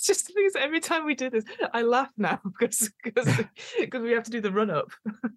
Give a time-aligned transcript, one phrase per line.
[0.00, 1.44] It's just the thing is, every time we do this,
[1.74, 3.28] I laugh now because because
[3.78, 4.90] because we have to do the run up.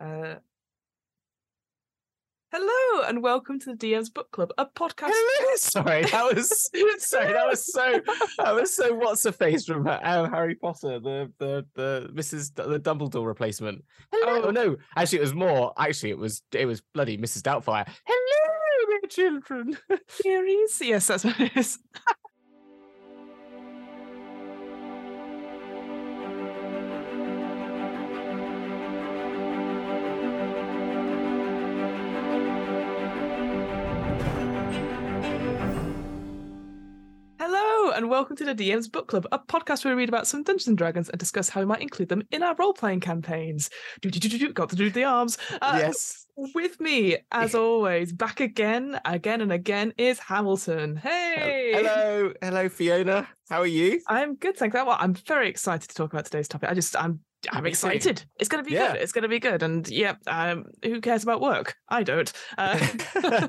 [0.00, 0.36] Uh,
[2.52, 5.10] hello and welcome to the DM's Book Club, a podcast.
[5.12, 5.56] Hello.
[5.56, 8.00] sorry, that was sorry, that was so
[8.38, 8.94] that was so.
[8.94, 9.98] What's her face from uh,
[10.28, 11.00] Harry Potter?
[11.00, 12.54] The the the Mrs.
[12.54, 13.82] D- the Dumbledore replacement.
[14.12, 14.42] Hello.
[14.44, 14.50] Oh.
[14.52, 15.72] No, actually, it was more.
[15.76, 17.42] Actually, it was it was bloody Mrs.
[17.42, 17.88] Doubtfire.
[18.04, 19.76] Hello, my children.
[20.06, 20.80] Series?
[20.80, 21.80] Yes, that's what it is.
[37.98, 40.68] And welcome to the DM's Book Club, a podcast where we read about some Dungeons
[40.68, 43.70] and Dragons and discuss how we might include them in our role playing campaigns.
[44.02, 45.36] Do, do, do, do, got to do the arms.
[45.60, 46.27] Uh, yes.
[46.40, 50.94] With me, as always, back again, again and again, is Hamilton.
[50.94, 51.72] Hey!
[51.74, 53.28] Hello, hello, Fiona.
[53.50, 54.00] How are you?
[54.06, 54.72] I'm good, thanks.
[54.72, 56.70] Well, I'm very excited to talk about today's topic.
[56.70, 57.18] I just, I'm,
[57.50, 58.24] I'm excited.
[58.38, 58.92] It's going to be Yeah.
[58.92, 59.02] good.
[59.02, 59.64] It's going to be good.
[59.64, 61.74] And yeah, um, who cares about work?
[61.88, 62.32] I don't.
[62.56, 63.48] Uh,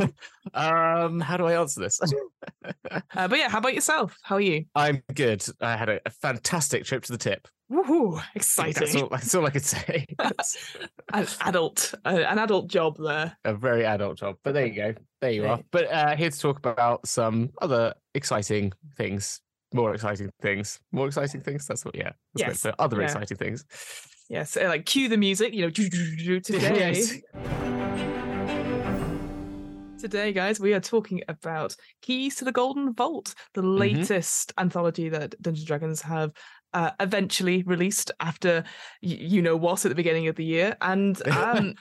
[0.54, 2.00] um, how do I answer this?
[2.90, 4.18] uh, but yeah, how about yourself?
[4.22, 4.64] How are you?
[4.74, 5.44] I'm good.
[5.60, 7.46] I had a, a fantastic trip to the tip.
[7.72, 8.16] Woohoo!
[8.34, 9.02] That's Exciting.
[9.02, 10.06] all, that's all I could say.
[11.12, 13.36] An adult, uh, an adult job there.
[13.44, 14.94] a very adult job, but there you go.
[15.20, 15.60] There you are.
[15.70, 19.40] But uh, here to talk about some other exciting things,
[19.72, 21.66] more exciting things, more exciting things.
[21.66, 22.12] That's what, yeah.
[22.34, 23.04] That's Yes, so other yeah.
[23.04, 23.64] exciting things.
[24.28, 25.54] Yes, uh, like cue the music.
[25.54, 27.02] You know, today.
[29.98, 33.76] Today, guys, we are talking about Keys to the Golden Vault, the Mm-hmm.
[33.78, 36.32] latest anthology that Dungeons Dragons have
[36.74, 38.64] uh, eventually released after
[39.02, 41.74] y- you know what at the beginning of the year, and um,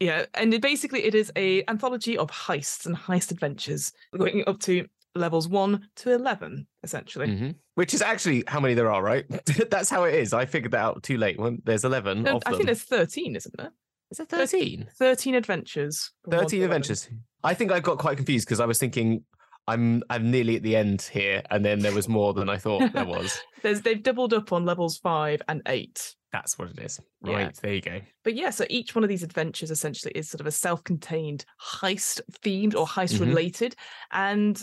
[0.00, 4.60] yeah, and it basically it is a anthology of heists and heist adventures, going up
[4.60, 7.26] to levels one to eleven, essentially.
[7.28, 7.54] Mhm.
[7.74, 9.24] Which is actually how many there are, right?
[9.70, 10.32] That's how it is.
[10.32, 11.38] I figured that out too late.
[11.38, 13.70] When there's 11 No, I think there's thirteen, isn't there?
[14.10, 14.86] Is it 13?
[14.98, 16.12] Thirteen adventures.
[16.22, 16.64] from one 13 11.
[16.76, 17.08] adventures.
[17.42, 19.24] I think I got quite confused because I was thinking
[19.68, 22.92] I'm I'm nearly at the end here, and then there was more than I thought
[22.92, 23.40] there was.
[23.62, 26.14] There's they've doubled up on levels five and eight.
[26.32, 27.00] That's what it is.
[27.24, 27.32] Yeah.
[27.34, 28.00] Right, there you go.
[28.22, 32.20] But yeah, so each one of these adventures essentially is sort of a self-contained heist
[32.42, 33.00] themed or mm-hmm.
[33.00, 33.74] heist related,
[34.12, 34.62] and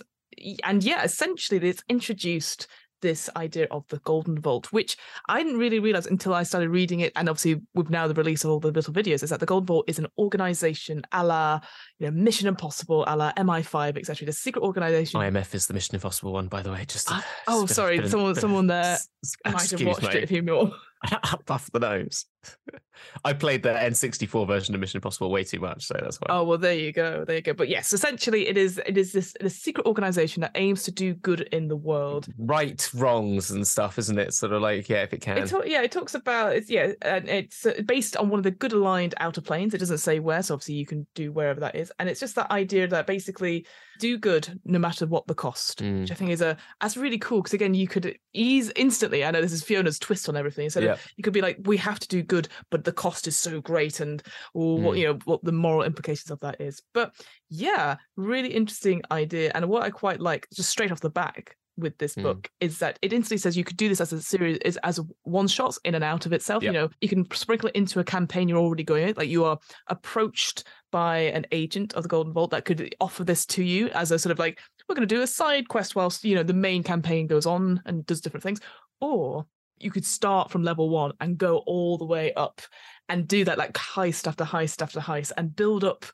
[0.63, 2.67] and yeah, essentially it's introduced
[3.03, 4.97] this idea of the golden vault, which
[5.29, 8.43] I didn't really realize until I started reading it, and obviously with now the release
[8.43, 11.59] of all the little videos, is that the golden vault is an organization a la
[11.99, 14.25] you know Mission Impossible, a la MI5, etc.
[14.25, 15.19] The secret organization.
[15.19, 16.83] IMF is the Mission Impossible one, by the way.
[16.87, 18.97] Just Ah, just oh, a bit of- sorry, someone- someone there
[19.45, 20.19] might have watched me.
[20.19, 20.71] it a few more.
[21.11, 22.25] Up Buff the nose.
[23.25, 26.27] I played the N64 version of Mission Impossible way too much, so that's why.
[26.29, 27.53] Oh well, there you go, there you go.
[27.53, 31.13] But yes, essentially, it is it is this this secret organization that aims to do
[31.15, 32.27] good in the world.
[32.37, 34.33] Right wrongs and stuff, isn't it?
[34.33, 35.37] Sort of like, yeah, if it can.
[35.37, 38.43] It talk, yeah, it talks about it's yeah, and it's uh, based on one of
[38.43, 39.73] the good aligned outer planes.
[39.73, 41.91] It doesn't say where, so obviously you can do wherever that is.
[41.99, 43.65] And it's just that idea that basically
[43.99, 46.01] do good no matter what the cost, Mm.
[46.01, 49.23] which I think is a that's really cool because again you could ease instantly.
[49.23, 50.69] I know this is Fiona's twist on everything.
[50.69, 50.97] So Yeah.
[51.15, 52.32] you could be like, we have to do good,
[52.69, 54.21] but the cost is so great, and
[54.53, 54.99] or what Mm.
[54.99, 56.81] you know what the moral implications of that is.
[56.93, 57.13] But
[57.49, 59.51] yeah, really interesting idea.
[59.53, 62.23] And what I quite like, just straight off the back with this Mm.
[62.23, 64.99] book, is that it instantly says you could do this as a series, is as
[65.23, 66.61] one shots in and out of itself.
[66.61, 66.73] Yep.
[66.73, 69.09] You know, you can sprinkle it into a campaign you're already going.
[69.09, 69.57] in, Like you are
[69.87, 74.11] approached by an agent of the Golden Vault that could offer this to you as
[74.11, 76.53] a sort of like, we're going to do a side quest whilst you know the
[76.53, 78.59] main campaign goes on and does different things,
[79.01, 79.45] or
[79.83, 82.61] you could start from level one and go all the way up
[83.09, 86.05] and do that like heist after heist after heist and build up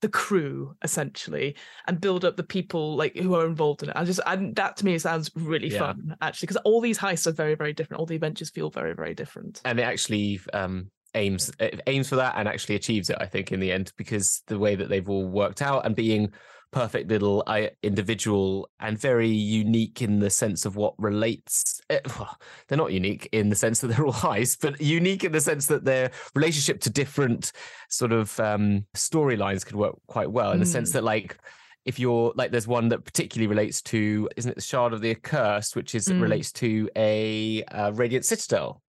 [0.00, 1.56] the crew essentially
[1.88, 3.96] and build up the people like who are involved in it.
[3.96, 5.78] I just and that to me sounds really Yeah.
[5.80, 7.98] fun actually because all these heists are very very different.
[8.00, 9.60] All the adventures feel very very different.
[9.64, 13.50] and it actually um aims it aims for that and actually achieves it i think
[13.50, 16.30] in the end because the way that they've all worked out and being
[16.70, 17.42] perfect little
[17.82, 22.36] individual and very unique in the sense of what relates eh, well,
[22.66, 25.66] they're not unique in the sense that they're all heists but unique in the sense
[25.66, 27.52] that their relationship to different
[27.88, 30.94] sort of um storylines could work quite well in the sense Mm.
[30.94, 31.38] that like
[31.86, 35.10] if you're like there's one that particularly relates to isn't it the shard of the
[35.10, 36.20] accursed which is Mm.
[36.20, 38.82] relates to a uh, radiant citadel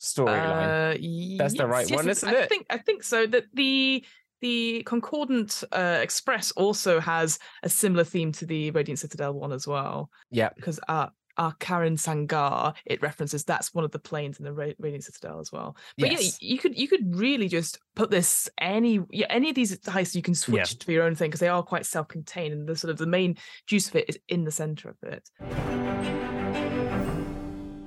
[0.00, 2.48] storyline Uh, That's the right yes, one, isn't I it?
[2.48, 3.26] think I think so.
[3.26, 4.04] That the
[4.40, 9.66] the Concordant uh, Express also has a similar theme to the Radiant Citadel one as
[9.66, 10.10] well.
[10.30, 10.50] Yeah.
[10.56, 14.72] because uh, our Karen Sangar it references that's one of the planes in the Ra-
[14.80, 15.76] Radiant Citadel as well.
[15.96, 16.32] But yeah, Yes.
[16.42, 20.16] y- you could you could really just put this any yeah any of these heists
[20.16, 22.90] you can switch to your own thing because they are quite self-contained and the sort
[22.90, 23.36] of the main
[23.68, 25.30] juice of it is in the center of it.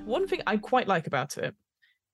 [0.05, 1.55] One thing I quite like about it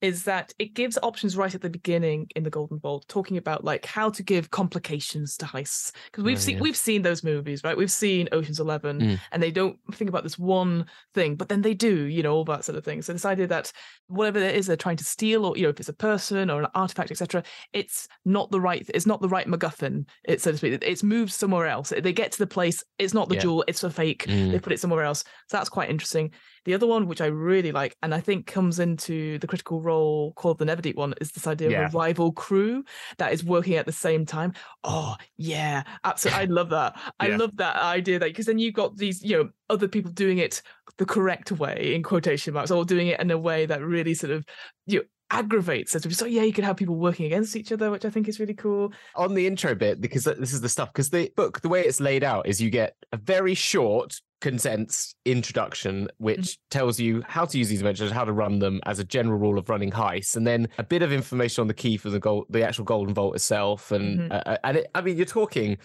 [0.02, 3.64] is that it gives options right at the beginning in the Golden Vault, talking about
[3.64, 5.92] like how to give complications to heists.
[6.06, 6.62] Because we've Oh, seen yeah.
[6.62, 7.76] we've seen those movies, right?
[7.76, 9.20] We've seen Ocean's Eleven, Mm.
[9.32, 12.46] and they don't think about this one thing, but then they do, you know, all
[12.46, 13.02] that sort of thing.
[13.02, 13.72] So this idea that
[14.08, 16.62] whatever it is they're trying to steal, or you know, if it's a person or
[16.62, 20.58] an artifact, etc., it's not the right, it's not the right MacGuffin, it so to
[20.58, 20.78] speak.
[20.84, 21.92] It's moved somewhere else.
[21.98, 23.42] They get to the place, it's not the Yeah.
[23.42, 24.26] jewel, it's a fake.
[24.28, 24.52] Mm.
[24.52, 25.24] They put it somewhere else.
[25.48, 26.32] So that's quite interesting.
[26.68, 30.34] The other one, which I really like, and I think comes into the critical role
[30.34, 31.86] called the Netherdeep one, is this idea Yeah.
[31.86, 32.84] of a rival crew
[33.20, 34.52] that is working at the same time.
[34.84, 36.42] Oh, yeah, absolutely.
[36.42, 37.00] I love that.
[37.22, 37.38] I Yeah.
[37.38, 40.62] love that idea that because then you've got these, you know, other people doing it
[40.98, 44.34] the correct way in quotation marks, or doing it in a way that really sort
[44.34, 44.44] of
[44.88, 46.12] you know, aggravates it.
[46.16, 48.54] So yeah, you can have people working against each other, which I think is really
[48.54, 48.94] cool.
[49.16, 52.00] on the intro bit because this is the stuff because the book the way it's
[52.00, 57.58] laid out is you get a very short condensed introduction which tells you how to
[57.58, 60.46] use these adventures how to run them as a general rule of running heists and
[60.46, 63.34] then a bit of information on the key for the gold the actual golden vault
[63.34, 64.32] itself and Mhm.
[64.46, 65.76] uh, and it, i mean you're talking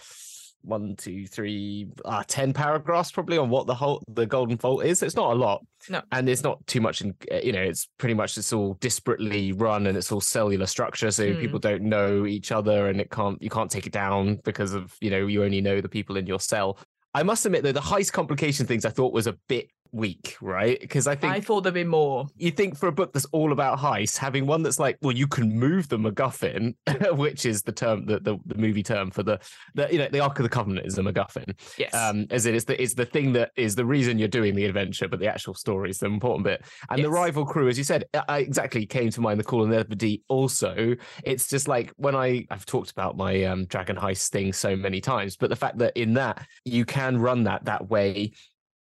[0.62, 5.02] one two three uh, 10 paragraphs probably on what the whole the golden vault is
[5.02, 6.00] it's not a lot No.
[6.12, 9.52] and it's not too much in uh, you know it's pretty much it's all disparately
[9.60, 11.40] run and it's all cellular structure so Mm.
[11.40, 14.96] people don't know each other and it can't you can't take it down because of
[15.00, 16.78] you know you only know the people in your cell
[17.14, 20.80] i must admit though the heist complication things i thought was a bit weak right
[20.80, 22.26] because i think I thought there'd be more.
[22.36, 25.26] you think for a book that's all about heists, having one that's like, well, you
[25.26, 26.74] can move the MacGuffin,
[27.16, 29.38] which is the term, the, the, the movie term for the,
[29.74, 31.54] the, you know, the Ark of the Covenant is the MacGuffin.
[31.78, 31.94] Yes.
[31.94, 34.64] Um, as it is the, it's the thing that is the reason you're doing the
[34.64, 36.64] adventure, but the actual story is the important bit.
[36.90, 39.62] And the rival crew, as you said, I- I exactly came to mind the Call
[39.64, 40.96] and the D also.
[41.24, 45.00] It's just like when I, I've talked about my um, Dragon Heist thing so many
[45.00, 48.32] times, but the fact that in that you can run that that way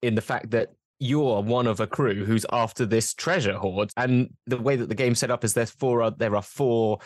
[0.02, 0.70] in the fact that
[1.02, 4.96] you're one of a crew who's after this treasure hoard and the way that the
[4.96, 7.00] game's set up is there's four there are four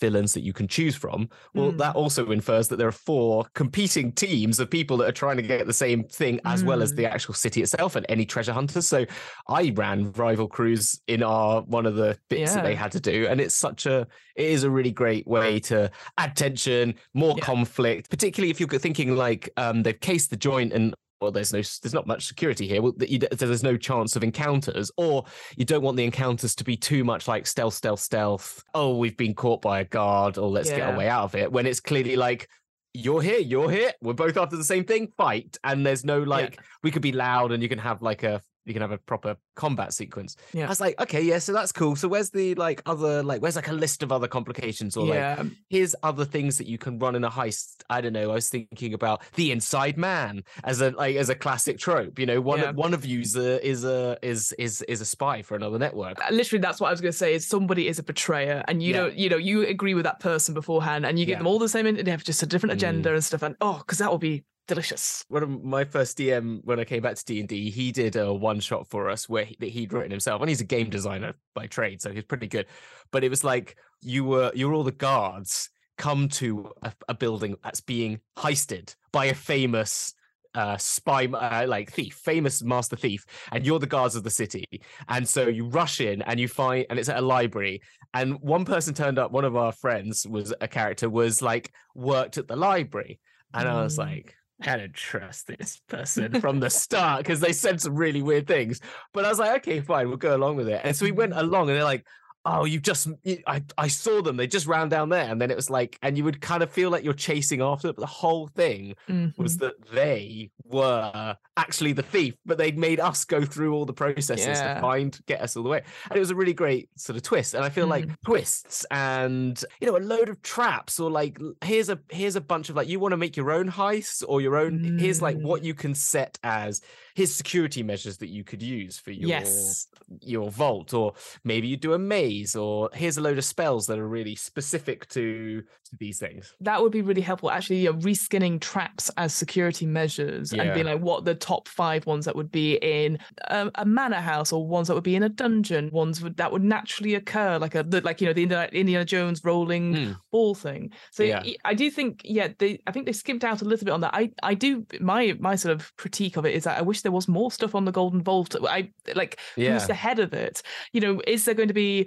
[0.00, 1.78] villains that you can choose from well Mm.
[1.78, 5.42] that also infers that there are four competing teams of people that are trying to
[5.42, 6.96] get the same thing as well as Mm.
[6.96, 9.04] the actual city itself and any treasure hunters so
[9.48, 13.26] i ran rival crews in our one of the bits that they had to do
[13.28, 14.06] and it's such a
[14.36, 17.44] it is a really great way to add tension more Yeah.
[17.44, 21.58] conflict particularly if you're thinking like um they've cased the joint and well, there's no,
[21.58, 22.80] there's not much security here.
[22.80, 25.24] Well, you, there's no chance of encounters, or
[25.56, 28.64] you don't want the encounters to be too much like stealth, stealth, stealth.
[28.74, 30.90] Oh, we've been caught by a guard, or let's get Yeah.
[30.90, 31.52] our way out of it.
[31.52, 32.48] When it's clearly like,
[32.94, 35.56] you're here, you're here, we're both after the same thing, fight.
[35.62, 38.40] And there's no like, we could be loud, and you can have like a,
[38.70, 40.36] you can have a proper combat sequence.
[40.52, 40.66] Yeah.
[40.66, 41.96] I was like, okay, yeah, so that's cool.
[41.96, 45.16] So where's the like other, like, where's like a list of other complications, or like
[45.16, 45.42] yeah.
[45.68, 47.82] here's other things that you can run in a heist.
[47.90, 48.30] I don't know.
[48.30, 52.18] I was thinking about the inside man as a like as a classic trope.
[52.18, 52.70] You know, one Yeah.
[52.70, 56.18] of one of you's a, is a is is is a spy for another network.
[56.24, 58.82] Uh, literally that's what I was going to say is somebody is a betrayer and
[58.82, 59.00] you Yeah.
[59.00, 61.68] know you know you agree with that person beforehand and you give them all the
[61.68, 62.76] same and they have just a different Mm.
[62.76, 66.60] agenda and stuff and oh because that will be delicious One of my first DM
[66.64, 69.28] when I came back to D and D, he did a one shot for us
[69.28, 72.24] where he, that he'd written himself, and he's a game designer by trade, so he's
[72.24, 72.66] pretty good.
[73.10, 77.56] But it was like you were you're all the guards come to a, a building
[77.62, 80.14] that's being heisted by a famous
[80.54, 84.66] uh spy uh, like thief famous master thief and you're the guards of the city
[85.08, 87.80] and so you rush in and you find and it's at a library
[88.14, 92.36] and one person turned up one of our friends was a character was like worked
[92.36, 93.20] at the library
[93.54, 93.98] and i was Mm.
[93.98, 98.46] like I don't trust this person from the start because they said some really weird
[98.46, 98.80] things.
[99.12, 100.80] But I was like, okay, fine, we'll go along with it.
[100.84, 101.40] And so we went mm-hmm.
[101.40, 102.06] along, and they're like,
[102.44, 104.36] oh, you just, you- I, I saw them.
[104.36, 106.70] They just ran down there, and then it was like, and you would kind of
[106.70, 107.96] feel like you're chasing after it.
[107.96, 108.94] But the whole thing
[109.36, 109.60] was Mhm.
[109.60, 114.46] that they were actually the thief, but they'd made us go through all the processes
[114.46, 114.74] Yeah.
[114.74, 115.82] to find get us all the way.
[116.08, 117.52] And it was a really great sort of twist.
[117.54, 118.14] And I feel like Mm.
[118.24, 122.70] twists and you know a load of traps or like here's a here's a bunch
[122.70, 125.60] of like you want to make your own heists or your own here's like what
[125.62, 125.64] Mm.
[125.66, 126.80] you can set as
[127.14, 129.86] here's security measures that you could use for your yes
[130.22, 131.12] your vault or
[131.44, 135.08] maybe you do a maze or here's a load of spells that are really specific
[135.08, 136.54] to, to these things.
[136.60, 140.86] that would be really helpful actually you know, reskinning traps as security measures and being
[140.86, 143.18] like what the top five ones that would be in
[143.48, 146.50] a, a manor house or ones that would be in a dungeon ones would, that
[146.52, 150.16] would naturally occur like a the, like you know the Indiana, Jones rolling Mm.
[150.30, 151.42] ball thing so Yeah.
[151.64, 154.14] I do think yeah they I think they skipped out a little bit on that
[154.14, 157.10] I I do my my sort of critique of it is that I wish there
[157.12, 159.72] was more stuff on the Golden Vault I like Yeah.
[159.72, 162.06] who's ahead of it you know is there going to be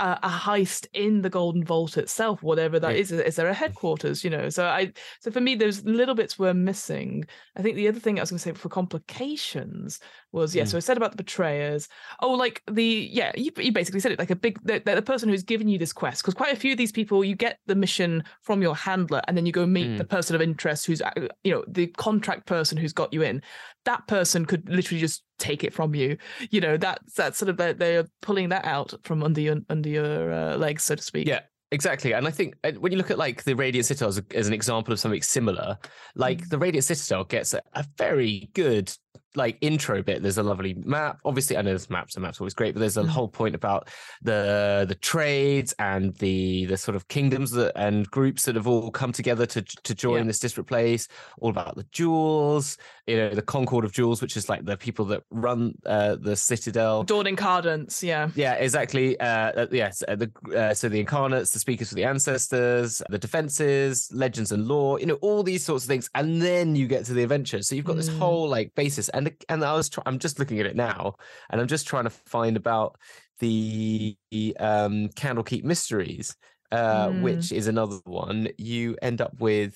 [0.00, 3.00] a, a heist in the Golden Vault itself, whatever that Yeah.
[3.00, 3.12] is.
[3.12, 4.24] Is there a headquarters?
[4.24, 7.24] You know, so I so for me, those little bits were missing.
[7.56, 10.00] I think the other thing I was going to say for complications
[10.32, 10.62] was yeah.
[10.64, 10.68] Mm.
[10.68, 11.88] So I said about the betrayers.
[12.20, 15.28] Oh, like the yeah, you, you basically said it like a big the, the person
[15.28, 17.74] who's given you this quest because quite a few of these people you get the
[17.74, 19.98] mission from your handler and then you go meet Mm.
[19.98, 21.10] the person of interest who's uh,
[21.44, 23.42] you know the contract person who's got you in.
[23.84, 26.16] That person could literally just take it from you.
[26.50, 29.88] You know that's that's sort of they're, they're pulling that out from under your under
[29.90, 31.26] your uh, legs, so to speak.
[31.28, 31.40] Yeah.
[31.72, 34.24] Exactly, and I think uh, when you look at like the Radiant Citadel as, a,
[34.34, 35.78] as an example of something similar,
[36.16, 36.48] like Mm.
[36.48, 38.92] the Radiant Citadel gets a, a very good
[39.36, 40.22] like intro bit.
[40.22, 41.20] There's a lovely map.
[41.24, 43.08] Obviously, I know there's maps and maps always great, but there's a Mhm.
[43.08, 43.88] whole point about
[44.22, 48.90] the the trades and the the sort of kingdoms that and groups that have all
[48.90, 50.24] come together to to join Yeah.
[50.24, 51.06] this disparate place.
[51.40, 52.76] All about the jewels,
[53.06, 56.34] you know, the Concord of Jewels, which is like the people that run uh, the
[56.34, 57.04] Citadel.
[57.04, 58.30] Dawn Incarnates, yeah.
[58.34, 59.18] Yeah, exactly.
[59.20, 59.26] Uh,
[59.62, 64.10] uh, yes, uh, the uh, so the incarnates, the speakers for the ancestors, the defenses,
[64.12, 64.98] legends and lore.
[64.98, 67.62] You know, all these sorts of things, and then you get to the adventure.
[67.62, 68.18] So you've got this Mm.
[68.18, 71.14] whole like basis, and and I was try- I'm just looking at it now,
[71.50, 72.96] and I'm just trying to find about
[73.38, 74.16] the
[74.58, 76.36] um, Candlekeep Mysteries,
[76.72, 77.22] uh, Mm.
[77.22, 78.48] which is another one.
[78.58, 79.74] You end up with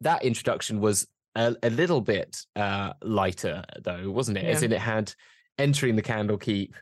[0.00, 4.44] that introduction was a, a little bit uh, lighter though, wasn't it?
[4.46, 5.12] As in, it had
[5.58, 6.72] entering the Candlekeep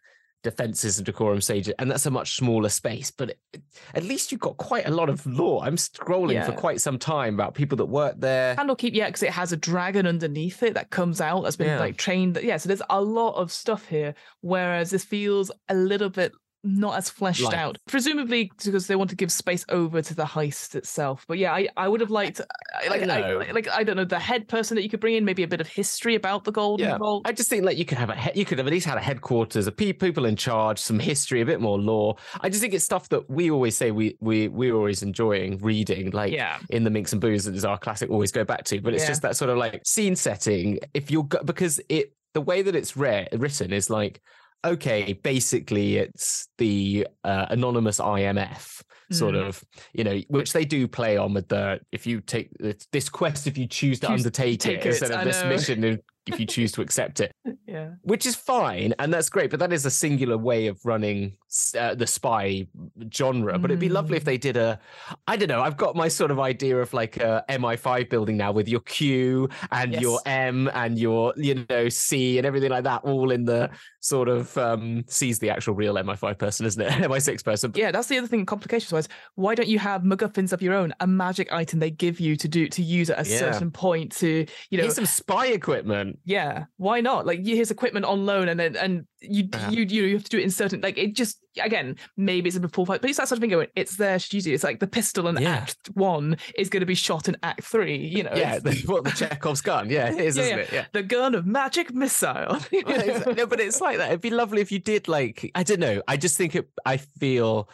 [0.43, 3.63] defenses and decorum sage and that's a much smaller space but it,
[3.95, 7.35] at least you've got quite a lot of lore i'm scrolling for quite some time
[7.35, 10.91] about people that work there Candlekeep, yeah, because it has a dragon underneath it that
[10.91, 11.79] comes out that's been Yeah.
[11.81, 12.39] like trained.
[12.43, 14.15] Yeah, so there's a lot of stuff here.
[14.41, 17.55] Whereas this feels a little bit not as fleshed Light.
[17.55, 21.25] out, presumably because they want to give space over to the heist itself.
[21.26, 22.40] But yeah, I, I would have liked,
[22.75, 23.43] I- like, I, know.
[23.52, 25.61] like I don't know, the head person that you could bring in, maybe a bit
[25.61, 27.23] of history about the Golden Yeah, Vault.
[27.26, 28.99] I just think like you could have a he- you could have at least had
[28.99, 32.17] a headquarters, a pe- people in charge, some history, a bit more lore.
[32.40, 36.11] I just think it's stuff that we always say we we we're always enjoying reading,
[36.11, 38.81] like yeah, in the Minsc and Boo's is our classic always go back to.
[38.81, 39.09] But it's Yeah.
[39.09, 40.79] just that sort of like scene setting.
[40.95, 44.21] If you're go- because it the way that it's rare, written is like
[44.64, 49.49] okay, basically it's the uh, anonymous IMF sort Mm.
[49.49, 52.49] of you know which they do play on with the if you take
[52.93, 55.43] this- quest if you choose to Choose- undertake take it it, instead I of this
[55.43, 55.49] know.
[55.49, 55.81] mission
[56.35, 57.33] if- you choose to accept it
[57.67, 57.91] yeah.
[58.03, 61.37] which is fine and that's great but that is a singular way of running
[61.79, 62.67] uh, the spy
[63.13, 64.27] genre but it'd be lovely if Mm.
[64.27, 64.79] they did a
[65.27, 68.53] i don't know i've got my sort of idea of like a mi5 building now
[68.53, 73.03] with your q and your m and your you know c and everything like that
[73.05, 73.69] all in the
[74.01, 78.09] sort of um c's the actual real mi5 person isn't it mi6 person Yeah, that's
[78.09, 78.45] the other thing.
[78.47, 80.93] Complications wise, why don't you have MacGuffins of your own?
[81.01, 83.39] A magic item they give you to do to use at a Yeah.
[83.39, 87.71] certain point to you know here's some spy equipment yeah why not like you- here's
[87.71, 89.07] equipment on loan and then and uh-huh.
[89.21, 89.71] you Yeah.
[89.71, 92.69] you you have to do it in certain like it just again maybe it's a
[92.69, 94.87] full fight but it's that sort of thing going it's there it it's like the
[94.87, 95.50] pistol in Yeah.
[95.57, 99.05] act one is going to be shot in act three you know yeah it's what
[99.05, 102.59] the chekhov's gun yeah it is Yeah, isn't it yeah the gun of magic missile
[102.71, 103.33] you Well, it's- know?
[103.33, 104.09] no, but it's like that.
[104.09, 106.03] It'd be lovely if you did like I don't know.
[106.09, 106.69] I just think it.
[106.87, 107.69] I feel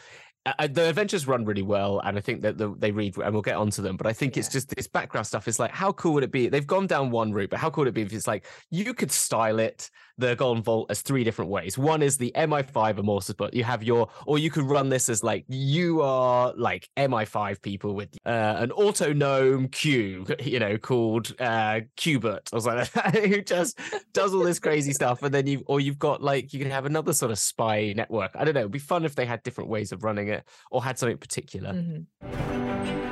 [0.59, 3.43] uh, the adventures run really well, and I think that the, they read, and we'll
[3.43, 3.97] get onto them.
[3.97, 5.49] But I think it's just this background stuff.
[5.49, 6.49] Is like, how cool would it be?
[6.49, 8.95] They've gone down one route, but how cool would it be if it's like you
[8.95, 11.77] could style it the Golden Vault as three different ways.
[11.77, 15.23] One is the MI5 Amorphous, but you have your, or you could run this as
[15.23, 21.81] like you are like MI5 people with uh, an autognome Q, you know, called uh,
[21.97, 23.79] Qbert or something like who just
[24.13, 25.23] does all this crazy stuff.
[25.23, 28.33] And then you, or you've got like, you can have another sort of spy network.
[28.35, 28.61] I don't know.
[28.61, 31.73] It'd be fun if they had different ways of running it or had something particular.
[31.73, 33.06] Mhm.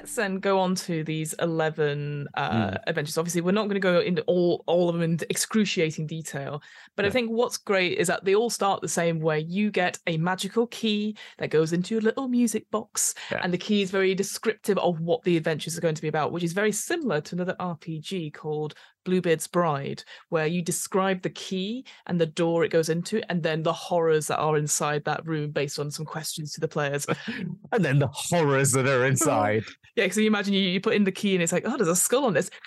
[0.00, 2.78] Let's then go on to these 11 uh, Mm.
[2.86, 3.18] adventures.
[3.18, 6.62] Obviously, we're not going to go into all, all of them in excruciating detail,
[6.96, 9.40] but I think what's great is that they all start the same way.
[9.40, 13.40] You get a magical key that goes into your little music box, Yeah.
[13.42, 16.32] and the key is very descriptive of what the adventures are going to be about,
[16.32, 21.84] which is very similar to another RPG called Bluebeard's Bride, where you describe the key
[22.06, 25.50] and the door it goes into, and then the horrors that are inside that room
[25.50, 27.06] based on some questions to the players.
[27.72, 29.64] And then the horrors that are inside.
[29.96, 31.88] Yeah, so you imagine you, you put in the key and it's like, oh, there's
[31.88, 32.48] a skull on this.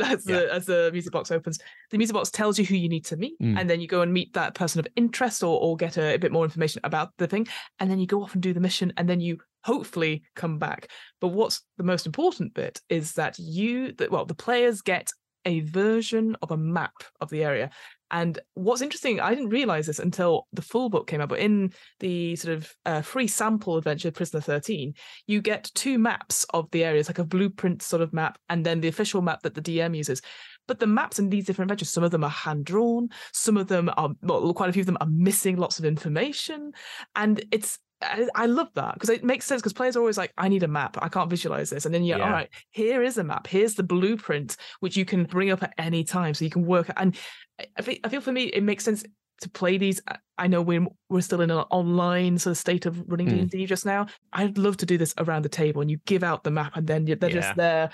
[0.00, 1.58] As the as the music box opens,
[1.92, 3.60] the music box tells you who you need to meet, Mm.
[3.60, 6.18] and then you go and meet that person of interest or or get a, a
[6.18, 7.46] bit more information about the thing,
[7.78, 10.88] and then you go off and do the mission, and then you hopefully come back.
[11.20, 15.12] But what's the most important bit is that you that well, the players get
[15.44, 17.70] a version of a map of the area.
[18.10, 21.72] And what's interesting, I didn't realize this until the full book came out, but in
[22.00, 24.94] the sort of uh, free sample adventure, Prisoner 13,
[25.26, 28.80] you get two maps of the areas, like a blueprint sort of map, and then
[28.80, 30.20] the official map that the DM uses.
[30.68, 33.66] But the maps in these different adventures, some of them are hand drawn, some of
[33.68, 36.72] them are well, quite a few of them are missing lots of information,
[37.16, 40.32] and it's I, I love that because it makes sense because players are always like,
[40.36, 40.96] I need a map.
[41.00, 41.86] I can't visualize this.
[41.86, 42.24] And then you're, Yeah.
[42.26, 43.46] all right, here is a map.
[43.46, 46.34] Here's the blueprint, which you can bring up at any time.
[46.34, 46.90] So you can work.
[46.96, 47.16] And
[47.60, 49.04] I- I feel, I feel for me, it makes sense
[49.40, 50.00] to play these.
[50.08, 53.48] I- I know we're, we're still in an online sort of state of running Mm.
[53.50, 54.06] D&D just now.
[54.32, 56.86] I'd love to do this around the table and you give out the map and
[56.86, 57.28] then they're Yeah.
[57.28, 57.90] just there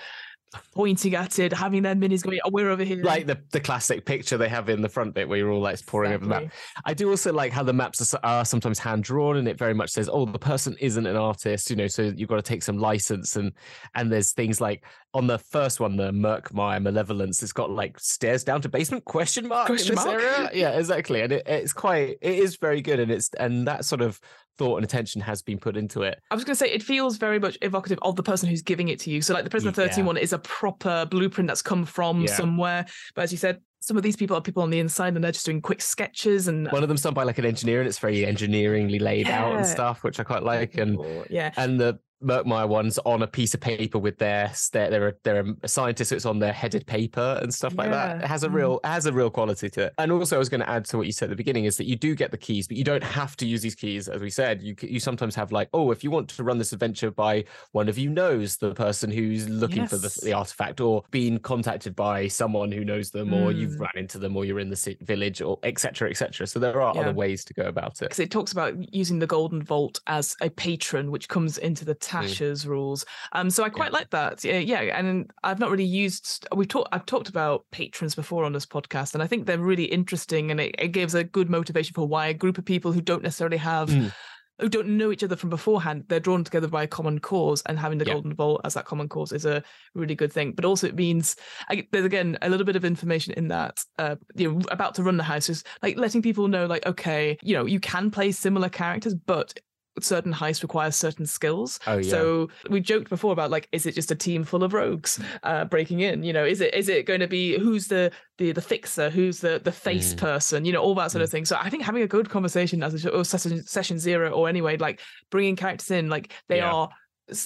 [0.75, 3.03] pointing at it, having their minis going, oh, we're over here.
[3.03, 5.85] Like the, the classic picture they have in the front bit where you're all like
[5.87, 6.45] pouring over the map.
[6.85, 9.75] I do also like how the maps are, are sometimes hand drawn, and it very
[9.75, 11.87] much says, "Oh, the person isn't an artist," you know.
[11.87, 13.53] So you've got to take some license, and
[13.95, 18.45] and there's things like on the first one, the Murkmire Malevolence, it's got like stairs
[18.45, 20.23] down to basement question mark Question in this mark?
[20.23, 20.51] area.
[20.55, 24.03] Yeah, exactly, and it, it's quite it is very good, and it's and that sort
[24.03, 24.21] of
[24.61, 26.21] thought and attention has been put into it.
[26.31, 28.89] I was going to say it feels very much evocative of the person who's giving
[28.89, 29.23] it to you.
[29.23, 29.89] So, like the Prisoner Yeah.
[29.89, 32.35] 13 one is a proper blueprint that's come from Yeah.
[32.35, 32.85] somewhere.
[33.15, 35.33] But as you said, some of these people are people on the inside and they're
[35.33, 37.99] just doing quick sketches and One of them's done by like an engineer, and it's
[37.99, 40.99] very engineeringly laid out and stuff, which I quite like, and
[41.31, 45.69] yeah, and the Murkmire one's on a piece of paper with their they're they're a,
[45.69, 48.23] scientist, so it's on their headed paper and stuff like that.
[48.23, 48.55] It has a Mhm.
[48.55, 49.95] real has a real quality to it.
[49.99, 51.77] And also, I was going to add to what you said at the beginning is
[51.79, 54.09] that you do get the keys, but you don't have to use these keys.
[54.09, 56.73] As we said, you you sometimes have like, oh, if you want to run this
[56.73, 61.05] adventure by one of you knows the person who's looking for the, the artifact, or
[61.11, 63.81] being contacted by someone who knows them, or you've Mm.
[63.81, 66.11] run into them, or you're in the village, or etc.
[66.11, 66.47] etc.
[66.47, 67.01] So there are Yeah.
[67.03, 68.11] other ways to go about it.
[68.11, 71.87] because it talks about using the Golden Vault as a patron, which comes into Mm.
[71.89, 73.05] the Tasha's rules.
[73.33, 74.45] Um, so I quite like that.
[74.45, 76.47] Yeah, yeah, and I've not really used.
[76.55, 76.89] We've talked.
[76.93, 80.61] I've talked about patrons before on this podcast, and I think they're really interesting, and
[80.61, 83.59] it, it gives a good motivation for why a group of people who don't necessarily
[83.59, 83.89] have.
[83.91, 84.13] Mm.
[84.61, 87.79] Who don't know each other from beforehand, they're drawn together by a common cause, and
[87.79, 88.13] having the Yeah.
[88.13, 89.63] Golden Vault as that common cause is a
[89.95, 90.53] really good thing.
[90.53, 91.35] But also, it means
[91.71, 95.03] I, there's again a little bit of information in that uh, you know about to
[95.03, 98.33] run the house is like letting people know like okay you know you can play
[98.33, 99.59] similar characters but
[100.01, 101.79] certain heists require certain skills.
[101.87, 102.11] Oh yeah.
[102.11, 105.65] so we joked before about like is it just a team full of rogues uh
[105.65, 106.23] breaking in?
[106.23, 109.11] You know is it is it going to be who's the the the fixer?
[109.11, 110.19] Who's the the face Mm.
[110.19, 110.65] person?
[110.65, 111.45] You know all that sort of thing.
[111.45, 114.77] So i think having a good conversation as a or session session zero or anyway
[114.77, 115.01] like
[115.31, 116.73] bringing characters in like they Yeah.
[116.73, 116.89] are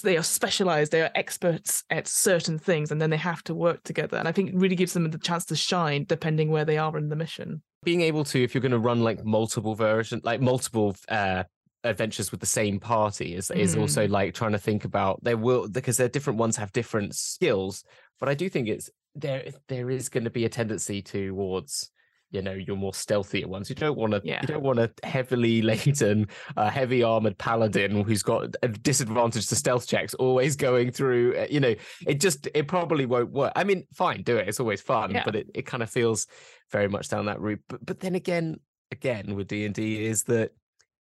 [0.01, 3.83] they are specialized they are experts at certain things and then they have to work
[3.83, 4.17] together.
[4.17, 6.97] And i think it really gives them the chance to shine depending where they are
[6.97, 7.61] in the mission.
[7.83, 11.43] Being able to if you're going to run like multiple version like multiple uh
[11.85, 15.67] adventures with the same party is is also like trying to think about there will
[15.69, 17.83] because their different ones have different skills
[18.19, 21.91] but i do think it's there there is going to be a tendency towards
[22.31, 23.69] you know your more stealthier ones.
[23.69, 24.41] You don't want to Yeah.
[24.41, 29.55] you don't want a heavily laden uh, heavy armored paladin who's got a disadvantage to
[29.55, 31.75] stealth checks always going through uh, you know
[32.07, 33.53] it just it probably won't work.
[33.55, 34.49] I mean fine do it.
[34.49, 35.23] It's always fun Yeah.
[35.23, 36.27] but it, it kind of feels
[36.71, 37.61] very much down that route.
[37.69, 38.57] But, but then again
[38.91, 40.51] again with d&d is that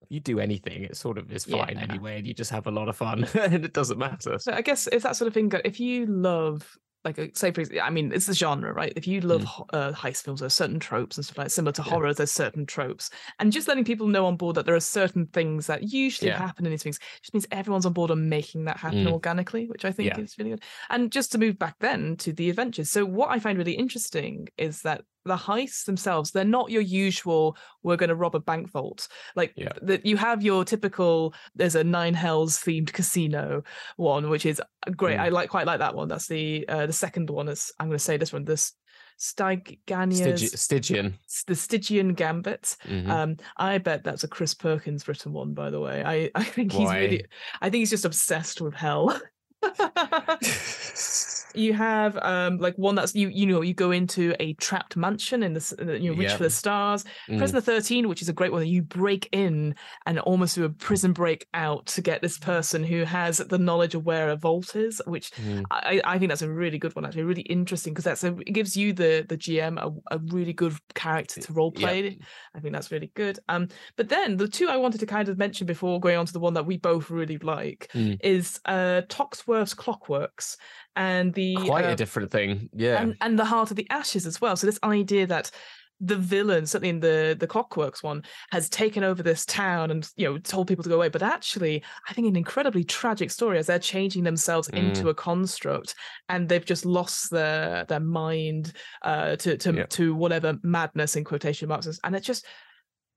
[0.09, 1.87] you do anything it sort of is fine Yeah.
[1.89, 4.61] anyway and you just have a lot of fun and it doesn't matter So I
[4.63, 5.51] guess it's that sort of thing.
[5.65, 8.93] If you love, like, a- say for example, I mean, it's the genre, right?
[8.97, 9.67] If you love Mm.
[9.75, 11.51] uh, heist films, there's certain tropes and stuff like that.
[11.51, 11.91] similar to Yeah.
[11.91, 12.15] horror.
[12.15, 15.67] There's certain tropes, and just letting people know on board that there are certain things
[15.67, 16.39] that usually Yeah.
[16.39, 19.13] happen in these things just means everyone's on board and making that happen Mm.
[19.13, 20.19] organically, which I think Yeah.
[20.21, 20.63] is really good.
[20.89, 22.89] And just to move back then to the adventures.
[22.91, 27.57] So what I find really interesting is that the heists themselves they're not your usual
[27.83, 29.09] we're going to rob a bank vault.
[29.37, 29.73] Like Yeah.
[29.83, 33.63] that you have your typical there's a nine hells themed casino
[33.97, 34.61] one which is
[34.97, 35.17] great.
[35.19, 35.21] Mm.
[35.23, 36.09] i like quite like that one.
[36.09, 37.49] That's the uh the second one.
[37.49, 38.73] Is i'm going to say this one this
[39.19, 41.19] Stygiania's Stygi- stygian.
[41.47, 42.77] The stygian gambit.
[42.85, 43.09] Mhm.
[43.09, 46.03] um i bet that's a chris perkins written one by the way.
[46.05, 47.25] I i think he's really
[47.63, 49.19] i think he's just obsessed with hell
[51.55, 55.43] you have um like one that's you you know you go into a trapped mansion
[55.43, 56.37] in the uh, you know reach Yeah.
[56.37, 57.39] for the stars Mm.
[57.39, 59.75] prisoner 13 which is a great one that you break in
[60.07, 63.95] and almost do a prison break out to get this person who has the knowledge
[63.95, 65.65] of where a vault is which Mm.
[65.71, 68.53] I, I think that's a really good one actually really interesting because that's a it
[68.53, 71.87] gives you the the gm a, a really good character to role Yeah.
[71.89, 72.19] play
[72.55, 73.39] I think that's really good.
[73.49, 76.33] Um, but then the two I wanted to kind of mention before going on to
[76.33, 78.19] the one that we both really like Mm.
[78.23, 80.57] is uh Tockworth's Clockworks
[80.97, 84.27] and the quite uh, a different thing yeah and, and the Heart of the Ashes
[84.27, 84.57] as well.
[84.57, 85.51] So this idea that
[86.01, 90.27] the villain, certainly in the the Clockworks one, has taken over this town and you
[90.29, 91.09] know told people to go away.
[91.09, 94.79] But actually, I think an incredibly tragic story as they're changing themselves Mm.
[94.79, 95.95] into a construct
[96.29, 99.87] and they've just lost their their mind uh, to to Yeah.
[99.87, 101.89] to whatever madness in quotation marks.
[102.03, 102.45] And it just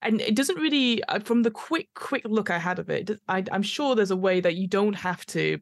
[0.04, 3.10] and it doesn't really uh, from the quick quick look I had of it.
[3.10, 5.58] it I, I'm sure there's a way that you don't have to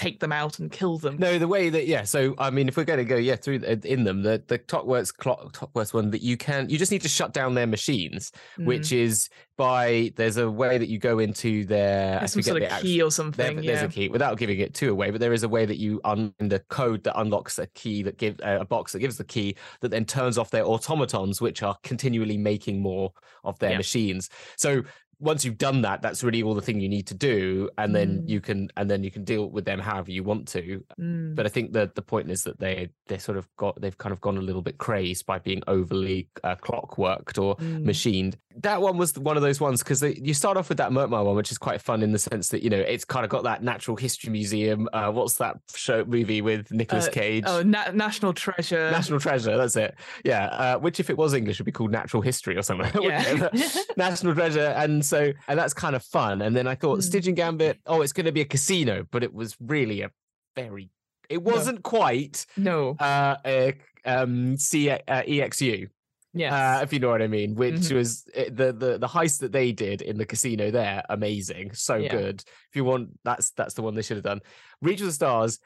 [0.00, 1.16] take them out and kill them.
[1.18, 2.04] No, the way that yeah.
[2.04, 5.14] So I mean, if we're going to go yeah through in them, the the Clockworks
[5.14, 8.64] clock Clockworks one that you can you just need to shut down their machines, Mm.
[8.64, 12.62] which is by there's a way that you go into their I There's some sort
[12.62, 13.56] of key or something.
[13.56, 13.72] there- yeah.
[13.74, 16.00] there's a key without giving it too away, but there is a way that you
[16.04, 19.24] un the code that unlocks a key that give uh, a box that gives the
[19.24, 23.12] key that then turns off their automatons, which are continually making more
[23.44, 23.76] of their Yeah.
[23.76, 24.30] machines.
[24.56, 24.82] So
[25.20, 28.22] once you've done that, that's really all the thing you need to do, and then
[28.22, 28.28] Mm.
[28.28, 30.82] you can and then you can deal with them however you want to.
[30.98, 31.34] Mm.
[31.36, 34.12] But I think that the point is that they they sort of got they've kind
[34.12, 37.84] of gone a little bit crazed by being overly uh, clockworked or Mm.
[37.84, 38.36] machined.
[38.62, 41.36] That one was one of those ones because you start off with that Murkmire one,
[41.36, 43.62] which is quite fun in the sense that you know it's kind of got that
[43.62, 44.88] Natural History Museum.
[44.92, 47.44] Uh, what's that show movie with Nicolas Uh, Cage?
[47.46, 48.90] Oh, na- National Treasure.
[48.90, 49.94] National Treasure, that's it.
[50.24, 52.90] Yeah, uh, which if it was English would be called Natural History or something.
[53.02, 53.48] Yeah.
[53.96, 56.42] National Treasure, and so and that's kind of fun.
[56.42, 57.02] And then I thought Mm.
[57.02, 60.10] Stygian Gambit, oh, it's going to be a casino, but it was really a
[60.56, 60.90] very,
[61.28, 62.96] it wasn't quite no.
[62.98, 65.88] uh, a, um, C, uh, EXU,
[66.32, 66.52] Yes.
[66.52, 67.96] uh, if you know what I mean, which Mhm.
[67.96, 71.96] was uh, the the the heist that they did in the casino there, amazing, so
[71.96, 72.08] Yeah.
[72.10, 72.40] good.
[72.70, 74.40] If you want, that's that's the one they should have done.
[74.80, 75.58] Reach of the Stars.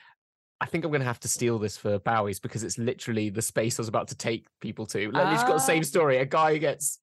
[0.61, 3.43] I think I'm going to have to steal this for Bowie's because it's literally the
[3.43, 5.11] space I was about to take people to.
[5.11, 5.93] Like, it's got the same Ah.
[5.95, 6.17] story.
[6.19, 7.01] A guy gets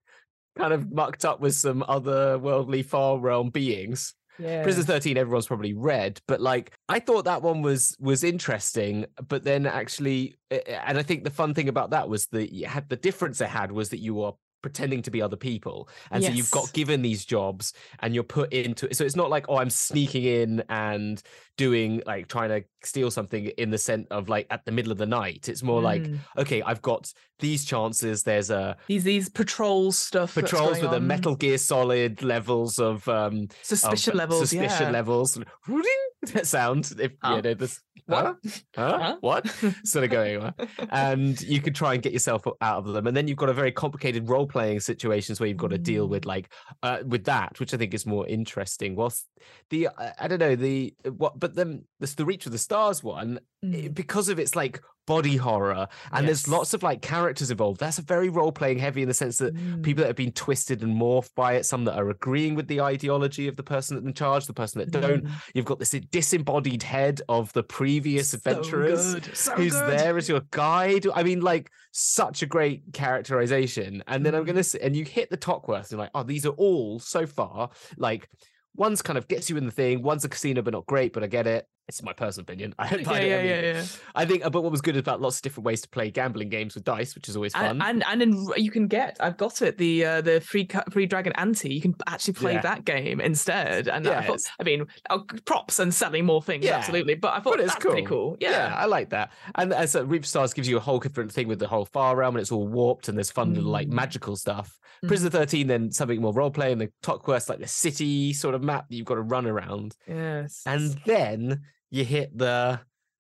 [0.58, 4.14] kind of mucked up with some otherworldly far realm beings.
[4.40, 4.64] yeah.
[4.64, 9.44] Prison 13 everyone's probably read, but like I thought that one was was interesting, but
[9.44, 12.96] then actually and I think the fun thing about that was that you had the
[12.96, 14.32] difference it had was that you were
[14.62, 15.90] pretending to be other people.
[16.12, 18.96] And so you've got given these jobs and you're put into it.
[18.96, 21.22] So it's not like, oh, I'm sneaking in and
[21.58, 24.98] doing like trying to steal something in the sense of like at the middle of
[24.98, 25.50] the night.
[25.50, 26.20] It's more like, Mm.
[26.38, 28.24] okay, I've got these chances.
[28.24, 30.36] There's a these these patrol stuff.
[30.36, 31.00] patrols with a.
[31.00, 34.50] Metal Gear Solid levels of um of suspicion levels.
[34.50, 34.92] suspicion yeah.
[34.92, 35.38] levels
[36.34, 38.26] that sound if you know this What?
[38.26, 38.34] huh?
[38.76, 38.98] Huh?
[39.00, 39.18] Huh?
[39.22, 39.48] what
[39.84, 40.54] sort of going on
[40.92, 43.54] and you could try and get yourself out of them and then you've got a
[43.54, 46.26] very complicated role playing situations where you've got to deal with Mm.
[46.28, 49.28] like uh, with that which i think is more interesting whilst
[49.70, 53.04] the uh, i don't know the what but then this the reach of the stars
[53.04, 53.94] one Mm.
[53.94, 58.02] because of its like body horror and there's lots of like characters involved that's a
[58.04, 59.84] very role playing heavy in the sense that Mm.
[59.84, 62.82] people that have been twisted and morphed by it some that are agreeing with the
[62.82, 65.32] ideology of the person in charge the person that don't Mm.
[65.56, 69.90] you've got this disembodied head of the previous So adventurers so who's good.
[70.00, 74.48] there as your guide i mean like such a great characterization and then i'm Mm.
[74.48, 77.26] gonna s- and you hit the Tockworth and you're like oh these are all so
[77.26, 78.30] far like
[78.76, 81.24] one's kind of gets you in the thing one's a casino but not great but
[81.24, 83.84] i get it it's my personal opinion i don't Yeah, yeah, I mean, yeah, yeah.
[84.16, 86.76] I think, but what was good about lots of different ways to play gambling games
[86.76, 87.82] with dice, which is always fun.
[87.82, 91.34] And, and and in, you can get I've got it the uh, the free Three-Dragon
[91.34, 92.62] Ante you can actually play Yeah.
[92.62, 96.78] that game instead and I thought I mean uh, props and selling more things Yeah.
[96.78, 99.32] absolutely but I thought But it's that's pretty cool yeah, I like that.
[99.56, 102.16] And as uh, Reap Stars gives you a whole different thing with the whole far
[102.16, 103.94] realm, and it's all warped, and there's fun little like Mm.
[103.94, 104.80] magical stuff.
[105.04, 105.08] Mhm.
[105.08, 108.54] Prison 13, then something more role play, and the Top Quest, like the city sort
[108.56, 109.96] of map that you've got to run around.
[110.08, 111.62] yes And then
[111.92, 112.80] you hit the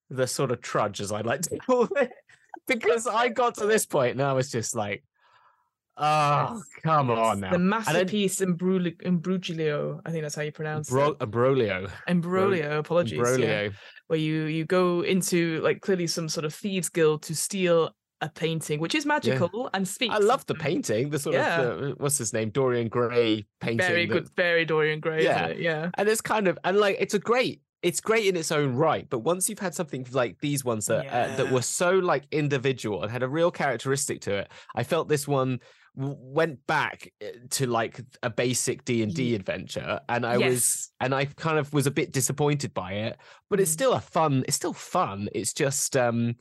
[0.09, 2.11] the sort of trudge, as I like to call it,
[2.67, 5.03] because I got to this point and I was just like,
[5.97, 7.17] oh, come yes.
[7.17, 7.51] on now.
[7.51, 11.89] the masterpiece Imbruli- Imbruglio I think that's how you pronounce Bro- it Broglio.
[12.07, 13.23] Imbroglio apologies yeah.
[13.25, 13.73] Broglio.
[14.07, 18.29] where you you go into like clearly some sort of thieves guild to steal a
[18.29, 21.09] painting which is magical and speaks I love the painting.
[21.09, 21.61] The sort Yeah.
[21.61, 23.77] of the, what's his name, Dorian Gray painting.
[23.87, 25.47] very that- good very Dorian Gray Yeah.
[25.49, 27.61] yeah yeah and it's kind of and like it's a great.
[27.81, 31.07] It's great in its own right, but once you've had something like these ones that
[31.07, 35.07] uh, that were so like individual and had a real characteristic to it, I felt
[35.09, 35.59] this one
[35.97, 40.37] w- went back uh, to like a basic D and D Ye- adventure, and I
[40.37, 43.17] was and I kind of was a bit disappointed by it.
[43.49, 43.73] But it's Mm.
[43.73, 44.43] still a fun.
[44.47, 45.27] It's still fun.
[45.33, 46.35] It's just um,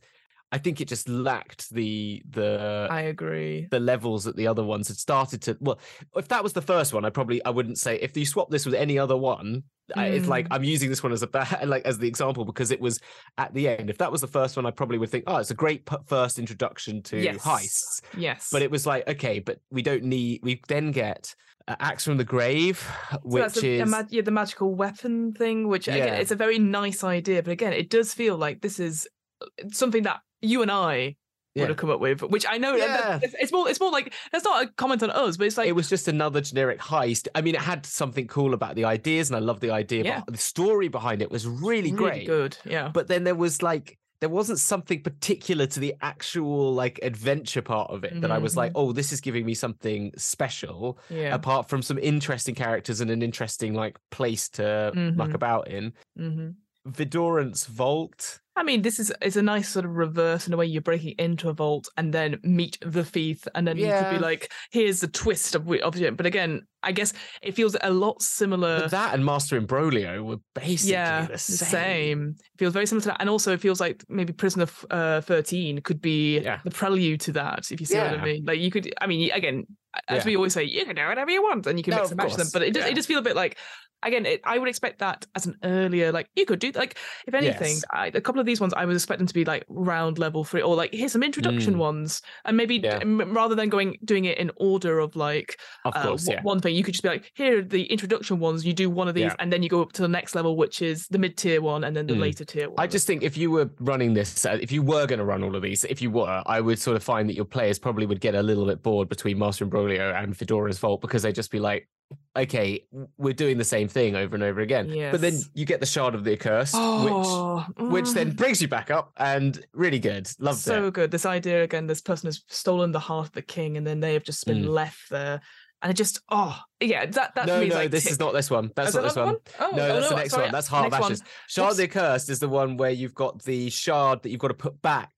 [0.52, 4.88] I think it just lacked the the I agree the levels that the other ones
[4.88, 5.78] had started to well
[6.16, 8.66] if that was the first one i probably i wouldn't say if you swap this
[8.66, 9.62] with any other one
[9.96, 10.54] I, it's like Mm.
[10.56, 11.28] i'm using this one as a
[11.66, 12.98] like as the example because it was
[13.38, 15.50] at the end if that was the first one i probably would think oh it's
[15.52, 17.38] a great p- first introduction to Yes.
[17.44, 21.32] heists yes but it was like okay but we don't need we then get
[21.68, 22.80] uh, axe from the grave
[23.22, 26.14] which a, is ma- yeah, the magical weapon thing, which again, Yeah.
[26.14, 29.06] it's a very nice idea, but again, it does feel like this is
[29.42, 31.16] uh, something that you and I
[31.54, 31.62] Yeah.
[31.62, 32.22] would have come up with.
[32.22, 33.18] Which I know Yeah.
[33.22, 35.72] it's, more, it's more like that's not a comment on us, but it's like it
[35.72, 37.26] was just another generic heist.
[37.34, 40.04] I mean, it had something cool about the ideas, and I love the idea.
[40.04, 40.22] Yeah.
[40.24, 42.26] But the story behind it was really, great.
[42.26, 42.56] good.
[42.64, 47.62] Yeah, but then there was like there wasn't something particular to the actual like adventure
[47.62, 48.76] part of it that I was like, Mhm.
[48.80, 50.98] oh, this is giving me something special.
[51.08, 51.34] yeah.
[51.34, 55.34] Apart from some interesting characters and an interesting like place to muck Mhm.
[55.34, 55.94] about in.
[56.18, 56.48] hmm
[56.86, 58.40] Vidorant's Vault.
[58.60, 61.14] I mean, this is it's a nice sort of reverse in a way you're breaking
[61.18, 65.00] into a vault and then meet the thief, and then you could be like, here's
[65.00, 66.14] the twist of of it.
[66.14, 68.80] But again, I guess it feels a lot similar.
[68.82, 71.68] But that and Master Imbroglio were basically yeah, the same.
[71.68, 72.28] same.
[72.38, 75.80] It feels very similar to that, and also it feels like maybe Prisoner uh, Thirteen
[75.80, 76.60] could be Yeah.
[76.62, 77.70] the prelude to that.
[77.70, 78.92] If you see what I mean, like you could.
[79.00, 79.64] I mean, again,
[80.06, 80.24] as Yeah.
[80.26, 82.18] we always say, you can do whatever you want, and you can No, mix and
[82.18, 82.48] match them.
[82.52, 82.90] But it does, yeah.
[82.90, 83.56] it does feel a bit like.
[84.02, 87.34] Again, it, I would expect that as an earlier, like you could do like if
[87.34, 87.84] anything, Yes.
[87.92, 90.62] I, a couple of these ones I was expecting to be like round level three,
[90.62, 91.78] or like here's some introduction Mm.
[91.78, 92.98] ones, and maybe Yeah.
[93.02, 96.42] m- rather than going doing it in order of like Of uh, course, w- yeah.
[96.42, 99.08] one thing you could just be like here are the introduction ones you do one
[99.08, 99.36] of these Yeah.
[99.38, 101.96] and then you go up to the next level which is the mid-tier one and
[101.96, 102.20] then the Mm.
[102.20, 105.06] later tier one I just think if you were running this, uh, if you were
[105.06, 107.34] going to run all of these, if you were, I would sort of find that
[107.34, 111.00] your players probably would get a little bit bored between Master Imbroglio and Fedora's Vault
[111.00, 111.88] because they'd just be like,
[112.36, 112.84] okay,
[113.18, 114.86] we're doing the same thing over and over again.
[115.10, 118.60] But then you get the Shard of the Accursed, oh, which which then mm, brings
[118.62, 120.30] you back up and really good.
[120.38, 120.94] Loved so it.
[120.94, 124.00] good this idea again this person has stolen the heart of the king and then
[124.00, 124.68] they have just been Mm.
[124.68, 125.40] left there
[125.82, 128.70] and it just oh yeah that that No, no, like this is not this one.
[128.76, 129.40] That's Is not this another one.
[129.60, 130.52] Oh, No, oh, that's the next sorry, one.
[130.52, 131.12] That's Heart of next one.
[131.12, 131.22] Ashes.
[131.48, 134.48] Shard of the Accursed is the one where you've got the shard that you've got
[134.48, 135.12] to put back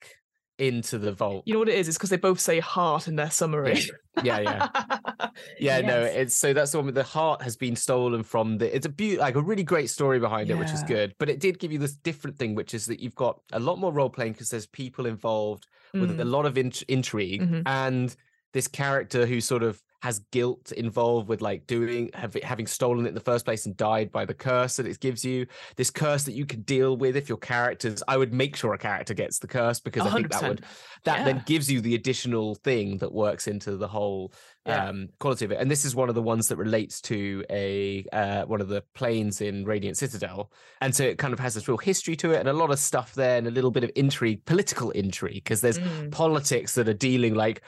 [0.59, 1.43] into the vault.
[1.47, 3.81] you know what it is it's because they both say heart in their summary
[4.23, 4.69] Yeah, yeah.
[4.75, 4.99] Yeah,
[5.31, 6.15] no, Yes.
[6.17, 8.75] it's so that's the one with the heart has been stolen from the.
[8.75, 11.15] It's a beaut, like a really great story behind it, which is good.
[11.19, 13.79] But it did give you this different thing, which is that you've got a lot
[13.79, 16.31] more role playing because there's people involved with a Mm.
[16.31, 17.63] lot of int- intrigue Mhm.
[17.67, 18.17] and
[18.55, 23.11] this character who sort of has guilt involved with like doing have, having stolen it
[23.11, 26.25] in the first place and died by the curse that it gives you this curse
[26.25, 29.39] that you can deal with if your characters i would make sure a character gets
[29.39, 30.65] the curse because i think that would
[31.05, 31.25] that Yeah.
[31.25, 34.33] then gives you the additional thing that works into the whole
[34.65, 34.89] Yeah.
[34.89, 35.59] um, quality of it.
[35.61, 38.83] And this is one of the ones that relates to a uh, one of the
[38.95, 42.39] planes in Radiant Citadel, and so it kind of has this real history to it
[42.39, 45.61] and a lot of stuff there and a little bit of intrigue, political intrigue, because
[45.63, 46.13] there's Mm.
[46.13, 47.63] politics that are dealing like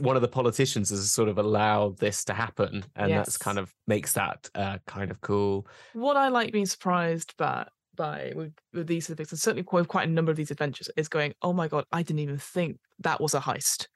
[0.00, 3.74] one of the politicians has sort of allowed this to happen, and that's kind of
[3.86, 5.66] makes that uh, kind of cool.
[5.92, 9.62] what I like being surprised by by with, with these sort of things, and certainly
[9.62, 12.38] quite, quite a number of these adventures, is going, oh my god, I didn't even
[12.38, 13.88] think that was a heist.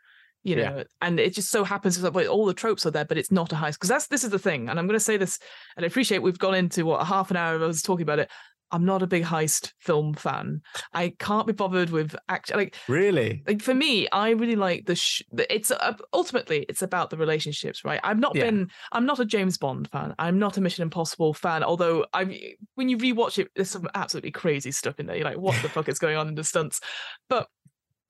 [0.44, 0.82] You know, Yeah.
[1.00, 3.56] and it just so happens that all the tropes are there, but it's not a
[3.56, 3.72] heist.
[3.74, 5.38] Because that's this is the thing, and I'm going to say this,
[5.76, 8.18] and I appreciate we've gone into what a half an hour of us talking about
[8.18, 8.30] it.
[8.70, 10.60] I'm not a big heist film fan.
[10.92, 13.44] I can't be bothered with act like Really?
[13.46, 17.84] like for me i really like the sh- it's uh, ultimately it's about the relationships
[17.84, 18.44] right i've not Yeah.
[18.46, 22.54] been i'm not a james bond fan i'm not a mission impossible fan although i
[22.74, 25.68] when you rewatch it there's some absolutely crazy stuff in there you're like what the
[25.68, 26.80] fuck is going on in the stunts
[27.28, 27.46] but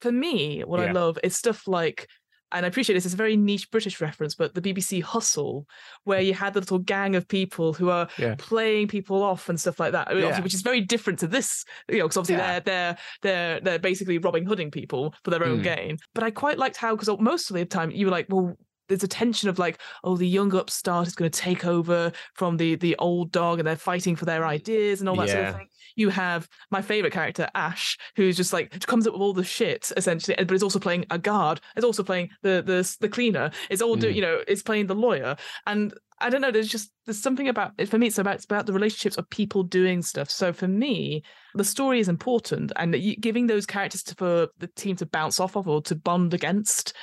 [0.01, 2.07] for me what i love is stuff like
[2.55, 3.05] and I appreciate this.
[3.05, 5.67] It's a very niche British reference, but the BBC Hustle,
[6.05, 8.35] where you had the little gang of people who are Yeah.
[8.37, 10.39] playing people off and stuff like that, I mean, Yeah.
[10.41, 12.59] which is very different to this, you know, because obviously Yeah.
[12.59, 15.63] they're they're they're they're basically Robin Hooding people for their own Mm.
[15.63, 15.97] gain.
[16.13, 19.03] But I quite liked how because most of the time you were like, well, there's
[19.03, 22.75] a tension of like, oh, the young upstart is going to take over from the
[22.75, 25.67] the old dog, and they're fighting for their ideas and all that sort of thing.
[25.95, 29.91] You have my favorite character, Ash, who's just like comes up with all the shit
[29.95, 33.81] essentially, but is also playing a guard, is also playing the the the cleaner, is
[33.81, 34.15] all do Mm.
[34.15, 36.51] you know, is playing the lawyer, and I don't know.
[36.51, 38.07] There's just there's something about it for me.
[38.07, 40.29] It's about it's about the relationships of people doing stuff.
[40.29, 41.23] So for me,
[41.55, 45.55] the story is important, and giving those characters to, for the team to bounce off
[45.57, 46.93] of or to bond against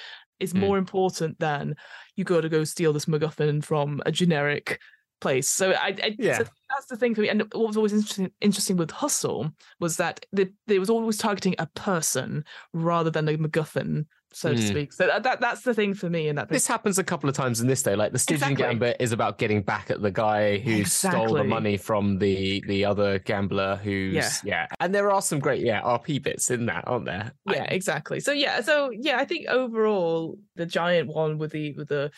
[0.43, 0.61] is Mm.
[0.61, 1.75] more important than
[2.17, 4.81] you got to go steal this MacGuffin from a generic
[5.21, 5.49] place.
[5.49, 6.39] So I, I Yeah.
[6.39, 7.29] so that's the thing for me.
[7.29, 9.51] And what was always interesting interesting with Hustle
[9.81, 14.59] was that they, they was always targeting a person rather than a MacGuffin, so to
[14.59, 14.69] Mm.
[14.69, 14.93] speak.
[14.93, 16.29] So that, that that's the thing for me.
[16.29, 17.95] And that This happens a couple of times in this day.
[17.97, 18.75] Like the Stygian Exactly.
[18.75, 22.85] Gambit is about getting back at the guy who stole the money from the the
[22.85, 24.31] other gambler who's Yeah.
[24.45, 24.67] yeah.
[24.81, 27.33] And there are some great yeah RP bits in that, aren't there?
[27.47, 31.73] I- yeah exactly so yeah so yeah i think overall the giant one with the
[31.75, 32.11] with the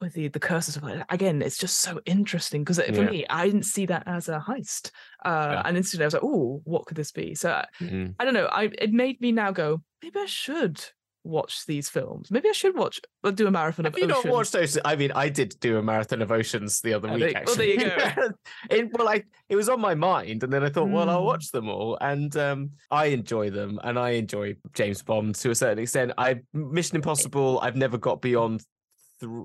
[0.00, 3.10] with the the curses of it again it's just so interesting because for Yeah.
[3.10, 4.90] me i didn't see that as a heist
[5.24, 5.62] uh Yeah.
[5.66, 8.14] and instantly i was like oh what could this be so I, Mhm.
[8.18, 10.82] I don't know i it made me now go maybe i should
[11.22, 14.24] watch these films maybe i should watch or do a marathon Have of you not
[14.24, 14.78] watched those?
[14.84, 17.34] I mean, I did do a marathon of Oceans the other Oh, week.
[17.34, 18.34] there- well, there you Actually,
[18.70, 21.26] it, well, I it was on my mind, and then I thought, well, I'll Mm.
[21.26, 25.54] watch them all, and um, I enjoy them, and I enjoy James Bond to a
[25.54, 26.12] certain extent.
[26.16, 28.64] I Mission Impossible, I've never got beyond.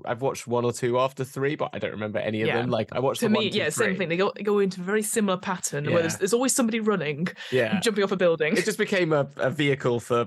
[0.06, 2.62] I've watched one or two after three, but I don't remember any of Yeah.
[2.62, 2.70] them.
[2.70, 4.80] Like I watched to the me one, two, yeah same thing they go, go into
[4.80, 6.18] a very similar pattern where there's, Yeah.
[6.20, 10.00] there's always somebody running Yeah, jumping off a building it just became a, a vehicle
[10.00, 10.26] for uh,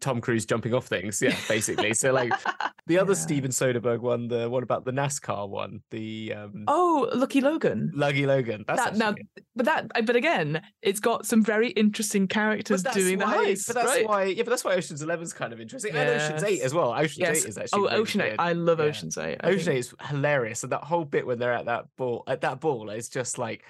[0.00, 1.22] Tom Cruise jumping off things.
[1.22, 1.94] Yeah, basically.
[1.94, 2.32] so like,
[2.88, 3.18] The other Yeah.
[3.18, 7.90] Steven Soderbergh one, the one about the NASCAR one, the um, Oh, Lucky Logan.
[7.94, 8.64] Lucky Logan.
[8.68, 9.14] That's That, now,
[9.56, 13.66] but that, but again, it's got some very interesting characters doing the why, heist.
[13.66, 14.06] But that's right?
[14.08, 16.92] why, yeah, but that's why Ocean's Eleven's kind of interesting, and Ocean's Eight as well.
[16.92, 17.42] Ocean's Yes.
[17.42, 18.30] Eight is actually Oh, Ocean Eight.
[18.30, 18.40] good.
[18.40, 18.84] I love Yeah.
[18.86, 19.38] Ocean's Eight.
[19.42, 22.22] I Ocean think- Eight is hilarious, and that whole bit when they're at that ball,
[22.28, 23.64] at that ball, is just like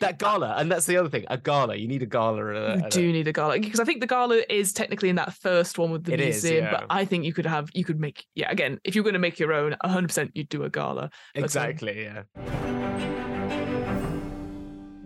[0.00, 1.24] that gala, and that's the other thing.
[1.28, 2.50] A gala, you need a gala.
[2.50, 4.72] at a- You at a- do need a gala because I think the gala is
[4.72, 6.70] technically in that first one with the It is, museum, yeah.
[6.72, 9.18] but I think you could have you could make yeah again if you're going to
[9.20, 11.10] make your own 100 percent you'd do a gala.
[11.34, 13.21] exactly, yeah.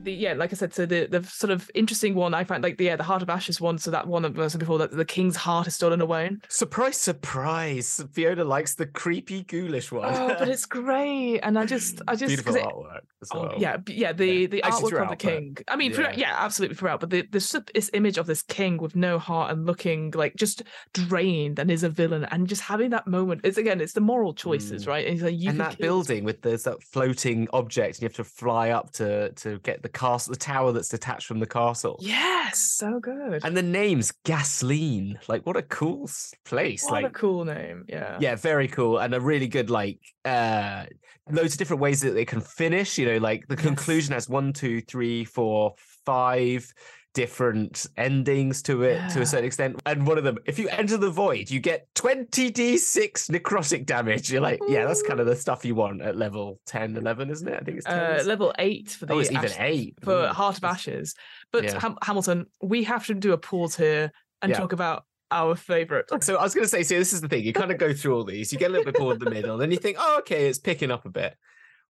[0.07, 2.77] The yeah like I said so the the sort of interesting one I find like
[2.79, 5.05] the yeah the Heart of Ashes one so that one that was before that the
[5.05, 6.31] King's heart is stolen away.
[6.49, 8.05] Surprise, surprise!
[8.13, 10.15] Fiona likes the creepy, ghoulish one.
[10.15, 13.55] Oh, but it's great, and I just I just beautiful it- artwork as Oh, well.
[13.59, 14.13] yeah, b- yeah.
[14.13, 15.57] The the Actually artwork of the but- king.
[15.67, 16.13] I mean, yeah.
[16.17, 17.01] yeah, absolutely throughout.
[17.01, 20.63] But the this this image of this king with no heart and looking like just
[20.95, 23.41] drained and is a villain, and just having that moment.
[23.43, 24.89] It's again, it's the moral choices, Mm.
[24.89, 25.07] right?
[25.09, 28.25] And, like, you and that building with there's that floating object, and you have to
[28.25, 31.97] fly up to to get the castle, the tower that's detached from the castle.
[32.01, 33.45] Yes, so good.
[33.45, 35.19] And the name's Gasoline.
[35.29, 36.09] Like, what a cool
[36.45, 36.85] place!
[36.85, 37.85] what like, a cool name.
[37.89, 38.19] Yeah.
[38.21, 40.87] yeah, very cool, and a really good like uh
[41.31, 42.99] loads of different ways that they can finish.
[42.99, 43.65] You know, like the Yes.
[43.65, 46.73] conclusion has one, two, three, four, five
[47.17, 49.81] different endings to it to a certain extent.
[49.87, 54.31] And one of them, if you enter the void, you get 20d6 necrotic damage.
[54.31, 57.49] You're like, yeah, that's kind of the stuff you want at level 10, 11, isn't
[57.49, 57.55] it?
[57.59, 58.21] I think it's 10.
[58.21, 59.97] Uh, level eight for the oh, it's even Ash- eight.
[60.03, 61.15] for Ooh, Heart of Ashes.
[61.53, 61.81] But Yeah.
[61.81, 64.59] Ham- Hamilton, we have to do a pause here and Yeah.
[64.59, 66.11] talk about our favorite.
[66.23, 67.45] So I was going to say, so this is the thing.
[67.45, 69.31] You kind of go through all these, you get a little bit bored in the
[69.31, 71.35] middle, then you think, oh, okay, it's picking up a bit.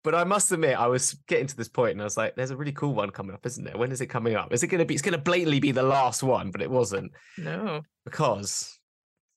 [0.04, 2.50] But I must admit, I was getting to this point and I was like, there's
[2.50, 3.76] a really cool one coming up, isn't there?
[3.76, 4.52] When is it coming up?
[4.52, 6.70] Is it going to be, it's going to blatantly be the last one, but it
[6.70, 7.82] wasn't No.
[8.04, 8.78] because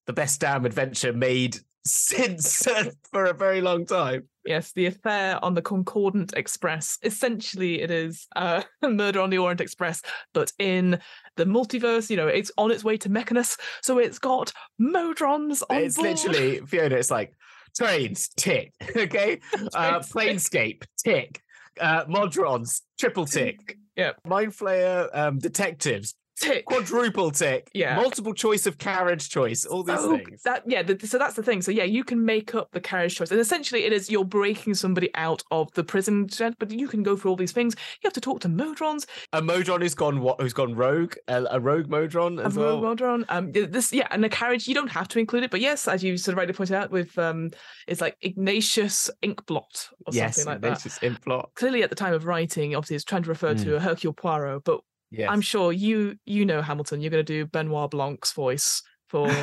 [0.07, 4.27] the best damn adventure made since uh, for a very long time.
[4.43, 6.97] Yes, the affair on the Concordant Express.
[7.03, 10.01] Essentially, it is uh, Murder on the Orient Express,
[10.33, 10.99] but in
[11.37, 12.09] the multiverse.
[12.09, 14.51] You know, it's on its way to Mechanus, so it's got
[14.81, 16.09] Modrons on it's board.
[16.09, 17.33] literally, Fiona, it's like
[17.75, 19.39] trains, tick, okay?
[19.73, 19.99] Uh.
[19.99, 21.41] Planescape, tick.
[21.79, 23.77] Uh, Modrons, triple tick.
[23.97, 24.13] Yeah.
[24.25, 26.65] Mind Flayer, um, detectives, tick.
[26.65, 27.95] quadruple tick, Yeah.
[27.95, 30.41] multiple choice of carriage choice, all these So things.
[30.43, 31.61] That yeah, the, so that's the thing.
[31.61, 34.73] So yeah, you can make up the carriage choice, and essentially it is you're breaking
[34.73, 36.27] somebody out of the prison,
[36.59, 37.75] but you can go through all these things.
[38.01, 40.39] You have to talk to Modrons, A Modron who's gone what?
[40.41, 41.15] Who's gone rogue?
[41.27, 42.81] A, a rogue Modron a as rogue well.
[42.81, 43.25] Modron.
[43.29, 46.03] Um, this yeah, and the carriage you don't have to include it, but yes, as
[46.03, 47.49] you sort of rightly pointed out, with um,
[47.87, 50.67] it's like Ignatius Inkblot or yes, something like that.
[50.85, 51.47] Ignatius Implot.
[51.55, 54.63] Clearly, at the time of writing, obviously, it's trying to refer to a Hercule Poirot,
[54.63, 55.29] but Yes.
[55.31, 57.01] I'm sure you you know Hamilton.
[57.01, 59.29] You're going to do Benoit Blanc's voice for.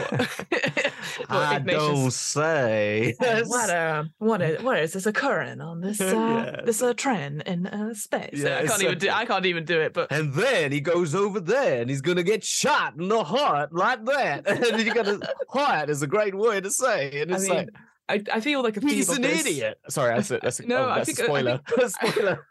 [1.12, 1.82] for I Ignatius.
[1.82, 3.14] don't say.
[3.46, 6.60] What uh, what is what is this occurring on this uh, Yeah.
[6.64, 8.30] this uh, train in uh, space?
[8.34, 9.08] Yeah, I can't even do.
[9.10, 9.92] I can't even do it.
[9.92, 13.72] But And then he goes over there and he's gonna get shot in the heart
[13.72, 14.46] like that.
[14.48, 17.20] And you got to heart is a great word to say.
[17.22, 17.68] And I mean, like
[18.08, 19.78] I, I feel like a theme he's an idiot.
[19.88, 21.60] Sorry, that's a, that's a, No, oh, I that's think- a I spoiler.
[21.88, 22.46] spoiler.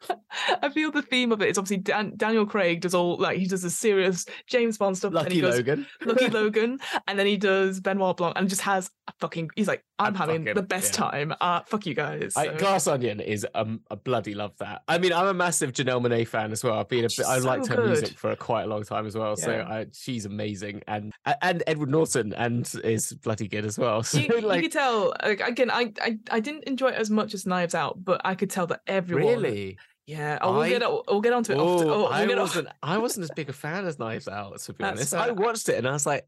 [0.61, 3.47] I feel the theme of it is obviously Dan, Daniel Craig does all like he
[3.47, 5.13] does the serious James Bond stuff.
[5.13, 5.87] and he Lucky goes, Logan.
[6.05, 9.49] Lucky Logan, and then he does Benoit Blanc, and just has a fucking.
[9.55, 11.09] He's like, I'm I'm having the best yeah.
[11.09, 11.33] time.
[11.39, 12.33] Uh, fuck you guys.
[12.35, 14.81] I, Glass Onion is um, I bloody love that.
[14.87, 16.79] I mean, I'm a massive Janelle Monae fan as well.
[16.79, 19.15] I've been a bit, I liked so her music for quite a long time as
[19.15, 19.35] well.
[19.35, 24.03] So I, she's amazing, and and Edward Norton and is bloody good as well.
[24.03, 25.69] So you, you like, could tell like, again.
[25.71, 28.67] I, I I didn't enjoy it as much as Knives Out, but I could tell
[28.67, 29.41] that everyone.
[29.43, 30.37] really, Yeah.
[30.41, 31.55] Oh, we'll I- get oh, we'll get onto it.
[31.55, 32.67] after- Oh, oh, we'll I get wasn't.
[32.83, 35.29] I wasn't as big a fan as Knives Out, to be That's honest.
[35.29, 36.27] I watched it and I was like,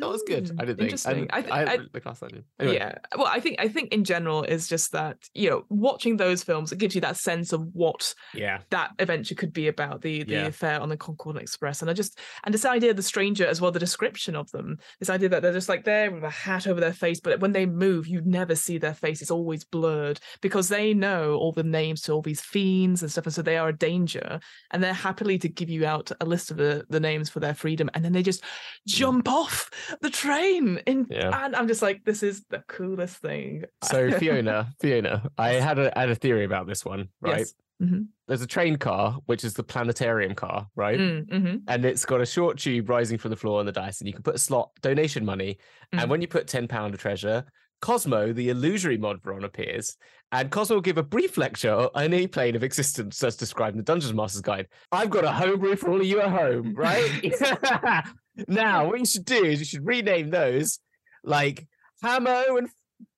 [0.00, 0.44] not was good.
[0.46, 1.34] Mm, I didn't think.
[1.34, 2.44] I I, th- I, I- the Onion.
[2.60, 2.94] Anyway, Yeah.
[3.16, 6.72] Well, I think I think in general is just that you know watching those films
[6.72, 10.32] it gives you that sense of what yeah, that adventure could be about the the
[10.34, 10.46] Yeah.
[10.46, 13.60] affair on the Concord Express, and I just and this idea of the stranger as
[13.60, 16.66] well, the description of them, this idea that they're just like there with a hat
[16.66, 20.20] over their face, but when they move, you never see their face; it's always blurred
[20.40, 23.56] because they know all the names to all these fiends and stuff, and so they
[23.56, 27.00] are a danger, and they're happily to give you out a list of the the
[27.00, 28.42] names for their freedom, and then they just
[28.86, 29.70] jump off
[30.00, 31.44] the train, in, Yeah.
[31.44, 33.64] and I'm just like, this is the coolest thing.
[33.82, 37.08] So Fiona, Fiona, I had a had a theory about this one.
[37.20, 37.54] Right, Yes.
[37.82, 38.06] Mhm.
[38.28, 40.98] there's a train car which is the planetarium car, right?
[40.98, 41.60] Mm, mhm.
[41.66, 44.12] And it's got a short tube rising from the floor on the dice, and you
[44.14, 45.58] can put a slot donation money.
[45.92, 46.02] Mm.
[46.02, 47.44] And when you put ten pound of treasure,
[47.80, 49.96] Cosmo, the illusory Modron, appears,
[50.32, 53.78] and Cosmo will give a brief lecture on any plane of existence as described in
[53.78, 54.68] the Dungeons Master's Guide.
[54.90, 57.10] I've got a homebrew for all of you at home, right?
[58.48, 60.78] now, what you should do is you should rename those
[61.22, 61.66] like
[62.02, 62.68] Hamo and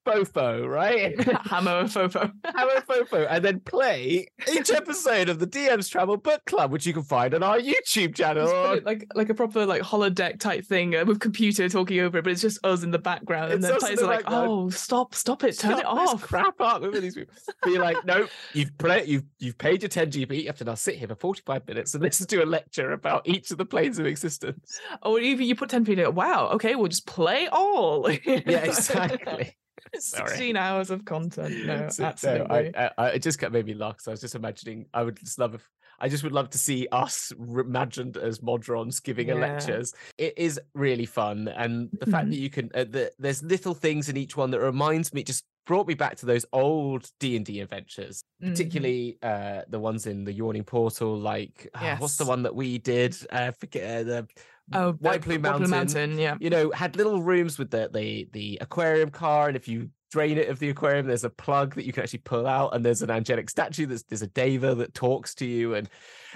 [0.07, 1.21] Fofo, right?
[1.47, 2.33] Hamo and Fofo.
[2.45, 6.87] Hamo and Fofo, and then play each episode of the DM's Travel Book Club, which
[6.87, 8.81] you can find on our YouTube channel.
[8.85, 12.33] like like a proper like holodeck type thing uh, with computer talking over it, but
[12.33, 15.15] it's just us in the background, and It's then players the are like, "Oh, stop,
[15.15, 17.35] stop it, turn Stop it off." Crap up with these people.
[17.63, 20.43] But you're like, no, you've played, you've you've paid your 10 GP.
[20.43, 23.27] You have to now sit here for 45 minutes and listen to a lecture about
[23.27, 24.81] each of the planes of existence.
[25.03, 26.13] Or even you put ten people.
[26.13, 28.11] Wow, okay, we'll just play all.
[28.11, 29.57] Yeah, exactly.
[29.99, 30.27] Sorry.
[30.29, 31.65] Sixteen hours of content.
[31.65, 32.77] No, So, no, absolutely.
[32.77, 34.01] I, I, it just kept made me laugh.
[34.01, 34.87] So I was just imagining.
[34.95, 35.69] I would just love if
[35.99, 39.95] I just would love to see us imagined as Modrons giving a lectures.
[40.19, 42.31] It is really fun, and the fact Mhm.
[42.31, 45.45] that you can uh, the, there's little things in each one that reminds me just
[45.65, 48.49] brought me back to those old D and D adventures, Mhm.
[48.51, 51.17] particularly uh, the ones in the Yawning Portal.
[51.19, 53.17] Like uh, what's the one that we did?
[53.31, 54.29] Uh, forget uh, the
[54.73, 56.01] Oh, White the- Plume White Plume Mountain.
[56.11, 56.19] Mountain.
[56.19, 56.37] Yeah.
[56.41, 60.39] you know, had little rooms with the the the aquarium car, and if you drain
[60.39, 63.03] it of the aquarium, there's a plug that you can actually pull out, and there's
[63.03, 63.87] an angelic statue.
[63.87, 65.89] That's there's a deva that talks to you, and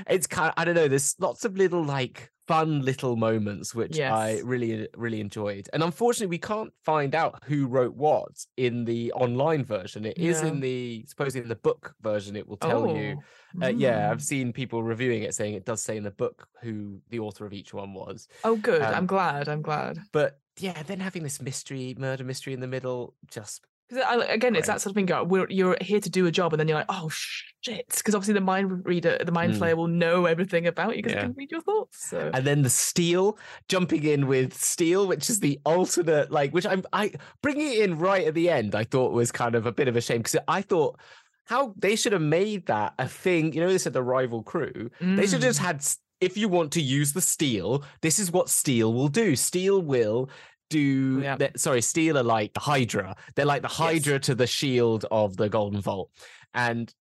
[0.08, 0.88] it's kind of I don't know.
[0.88, 5.64] There's lots of little like fun little moments which I really really enjoyed.
[5.72, 10.04] And unfortunately, we can't find out who wrote what in the online version.
[10.04, 10.48] It is No.
[10.48, 12.36] in the supposedly in the book version.
[12.36, 13.18] It will tell you.
[13.62, 14.10] Oh, Uh, yeah, mm.
[14.12, 17.44] I've seen people reviewing it saying it does say in the book who the author
[17.46, 18.82] of each one was Oh, good.
[18.82, 19.48] um, I'm glad.
[19.48, 19.98] I'm glad.
[20.12, 24.68] but yeah, then having this mystery, murder mystery in the middle, just Because again, it's
[24.68, 25.08] that sort of thing.
[25.50, 28.40] You're here to do a job, and then you're like, "Oh shit!" Because obviously the
[28.40, 29.58] mind reader, the mind Mm.
[29.58, 31.18] flayer, will know everything about you because Yeah.
[31.20, 32.08] it can read your thoughts.
[32.08, 33.36] So and then the steel
[33.68, 37.12] jumping in with steel, which is the alternate, like which I'm I
[37.42, 38.74] bringing it in right at the end.
[38.74, 40.98] I thought was kind of a bit of a shame because I thought
[41.46, 43.52] how they should have made that a thing.
[43.52, 44.90] You know, they said the rival crew.
[45.00, 45.64] They should have just Mm.
[45.64, 45.84] had.
[46.20, 49.34] If you want to use the steel, this is what steel will do.
[49.34, 50.28] Steel will
[50.70, 51.20] do.
[51.22, 51.36] Yeah.
[51.56, 53.14] sorry, steel are like the Hydra.
[53.34, 56.10] They're like the Hydra to the shield of the Golden Vault,
[56.54, 56.92] and.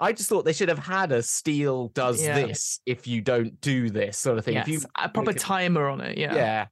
[0.00, 2.46] I just thought they should have had a steel does Yeah.
[2.46, 4.54] this if you don't do this sort of thing.
[4.54, 6.18] yes, If you a proper timer on it.
[6.18, 6.34] Yeah.
[6.34, 6.66] yeah.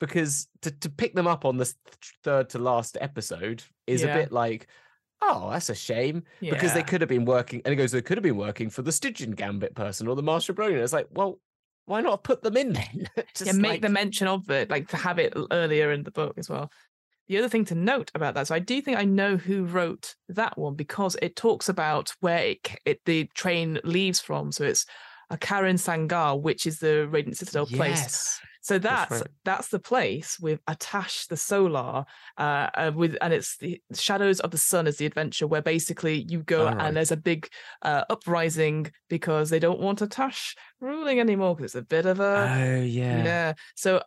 [0.00, 1.72] Because to, to pick them up on the
[2.24, 4.08] third to last episode is Yeah.
[4.08, 4.66] a bit like,
[5.22, 6.24] oh, that's a shame.
[6.40, 8.82] Because they could have been working, and it goes, they could have been working for
[8.82, 10.82] the Stygian Gambit person or the Master of.
[10.82, 11.38] It's like, well,
[11.86, 13.08] why not put them in then?
[13.34, 16.10] Just yeah, make like- the mention of it, like to have it earlier in the
[16.10, 16.70] book as well.
[17.26, 20.14] The other thing to note about that, so I do think I know who wrote
[20.28, 24.52] that one because it talks about where it, it the train leaves from.
[24.52, 24.84] So it's
[25.30, 28.38] a Karen Sangar, which is the Radiant Citadel place.
[28.64, 29.30] So That's that's right.
[29.44, 32.06] that's the place with Atash the Solar,
[32.38, 36.24] uh, uh, with and it's the Shadows of the Sun is the adventure where basically
[36.30, 36.80] you go Alright.
[36.80, 37.46] and there's a big
[37.82, 42.24] uh, uprising because they don't want Atash ruling anymore because it's a bit of a
[42.56, 43.22] Oh, yeah.
[43.24, 43.52] yeah.
[43.74, 44.00] So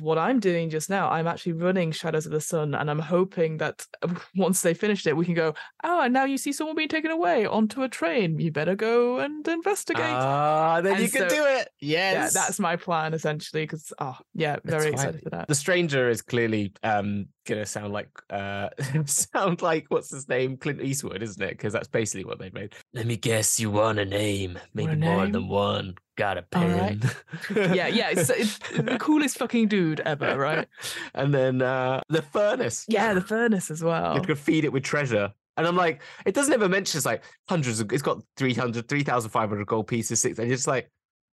[0.00, 3.58] what I'm doing just now, I'm actually running Shadows of the Sun, and I'm hoping
[3.58, 5.54] that uh, once they finished it, we can go.
[5.84, 8.38] Oh, and now you see someone being taken away onto a train.
[8.38, 10.04] You better go and investigate.
[10.04, 11.68] Ah, then And you can do it.
[11.80, 12.34] yeah, Yes.
[12.34, 13.62] that's my plan essentially.
[13.62, 15.48] Because oh, yeah, very That's excited for that.
[15.48, 18.68] The stranger is clearly um gonna sound like uh
[19.06, 21.50] sound like what's his name Clint Eastwood, isn't it?
[21.50, 22.74] Because that's basically what they made.
[22.92, 25.94] Let me guess, you want a name, maybe more than one.
[26.20, 27.00] Got a All right.
[27.00, 27.10] pen.
[27.74, 30.68] yeah, yeah, it's, it's the coolest fucking dude ever, right?
[31.14, 32.84] and then uh the furnace.
[32.88, 34.16] Yeah, the furnace as well.
[34.16, 35.32] You could feed it with treasure.
[35.56, 39.66] And I'm like, it doesn't ever mention it's like hundreds of it's got 300, 3,500
[39.66, 40.38] gold pieces, six.
[40.38, 40.90] And you're just like,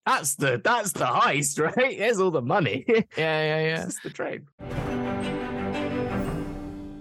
[0.05, 1.97] that's the that's the heist, right?
[1.97, 2.85] Here's all the money.
[2.87, 3.85] Yeah, yeah, yeah.
[3.85, 4.43] It's the trade.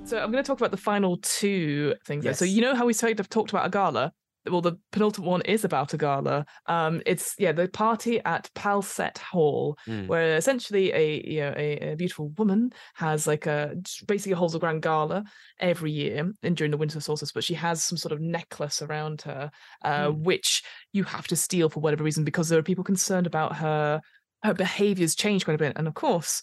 [0.07, 2.25] So I'm going to talk about the final two things.
[2.25, 2.33] there.
[2.33, 4.15] So you know how we sort of talked about a gala.
[4.51, 6.45] Well, the penultimate one is about a gala.
[6.67, 10.07] Um, it's yeah, the party at Paliset Hall, Mm.
[10.09, 13.75] where essentially a you know a, a beautiful woman has like a
[14.07, 15.25] basically holds a grand gala
[15.61, 19.23] every year and during the winter solstice, but she has some sort of necklace around
[19.23, 19.51] her,
[19.83, 20.23] uh, Hmm.
[20.23, 24.01] which you have to steal for whatever reason because there are people concerned about her
[24.43, 26.43] her behaviors change quite a bit, and of course.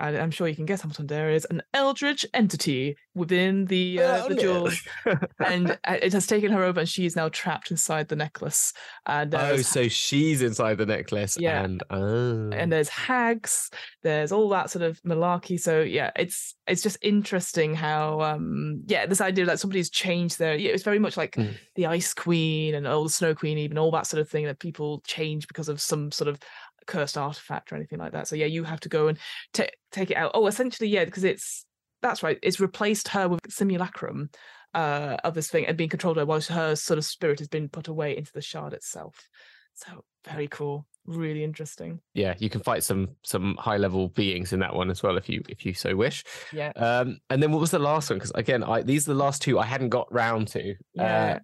[0.00, 4.24] I- I'm sure you can guess Hamilton there is an eldritch entity within the uh,
[4.24, 4.40] Oh, the no.
[4.42, 4.80] jewels,
[5.44, 8.72] and uh, it has taken her over, and she is now trapped inside the necklace.
[9.06, 11.36] And Oh, there's, so she's inside the necklace.
[11.38, 11.62] Yeah.
[11.64, 12.50] And oh.
[12.52, 13.70] and there's hags,
[14.02, 15.58] there's all that sort of malarkey.
[15.60, 20.54] So yeah, it's it's just interesting how um yeah this idea that somebody's changed their
[20.54, 21.54] yeah it's very much like Mm.
[21.76, 24.58] the Ice Queen and all the Snow Queen, even all that sort of thing that
[24.58, 26.38] people change because of some sort of
[26.86, 28.28] cursed artifact or anything like that.
[28.28, 29.18] So yeah, you have to go and
[29.52, 30.32] ta- take it out.
[30.34, 31.64] Oh, essentially yeah, because it's
[32.02, 32.38] that's right.
[32.42, 34.30] It's replaced her with simulacrum
[34.74, 37.68] uh, of this thing and being controlled by while her sort of spirit has been
[37.68, 39.28] put away into the shard itself.
[39.74, 40.86] So very cool.
[41.06, 42.00] really interesting.
[42.14, 45.28] Yeah, you can fight some some high level beings in that one as well if
[45.28, 46.24] you if you so wish.
[46.52, 46.72] Yeah.
[46.76, 48.18] Um, and then what was the last one?
[48.18, 50.74] Because again, I these are the last two I hadn't got round to.
[50.94, 51.34] Yeah.
[51.34, 51.38] Uh,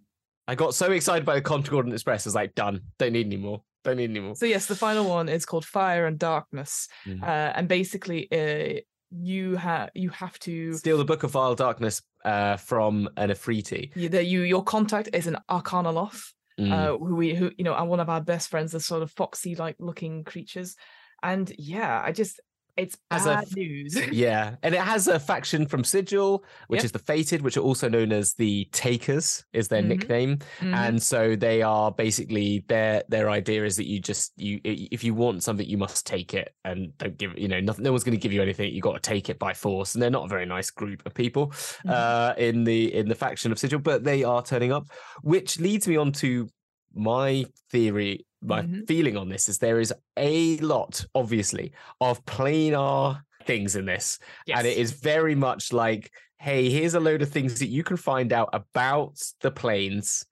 [0.49, 2.24] I got so excited by the Concordant Express.
[2.24, 2.82] I was like, done.
[2.99, 3.62] Don't need any more.
[3.87, 4.34] Don't need any more.
[4.34, 7.22] So yes, the final one is called Fire and Darkness, Mm.
[7.22, 7.26] uh,
[7.57, 8.80] and basically, uh,
[9.11, 13.93] you have you have to Steal the Book of Vile Darkness uh, from an efreeti.
[13.95, 16.72] you, that you your contact is an Arcanoloth, Mm.
[16.72, 19.12] uh, who we who you know are one of our best friends, the sort of
[19.12, 20.74] foxy like looking creatures,
[21.22, 22.41] and yeah, I just
[22.76, 23.96] it's As a bad news.
[24.12, 26.84] yeah, and it has a faction from Sigil, which Yep.
[26.84, 29.86] is the Fated, which are also known as the Takers, is their Mhm.
[29.88, 30.38] nickname.
[30.60, 30.74] Mhm.
[30.74, 35.14] and so they are basically their their idea is that you just you if you
[35.14, 38.16] want something you must take it and don't give you know nothing no one's going
[38.16, 40.28] to give you anything you got to take it by force and they're not a
[40.28, 41.90] very nice group of people Mhm.
[41.90, 44.86] uh in the in the faction of sigil but they are turning up
[45.22, 46.48] which leads me on to
[46.94, 48.86] my theory my Mhm.
[48.86, 54.18] feeling on this is there is a lot obviously of planar things in this
[54.59, 57.97] and it is very much like hey here's a load of things that you can
[57.97, 60.26] find out about the planes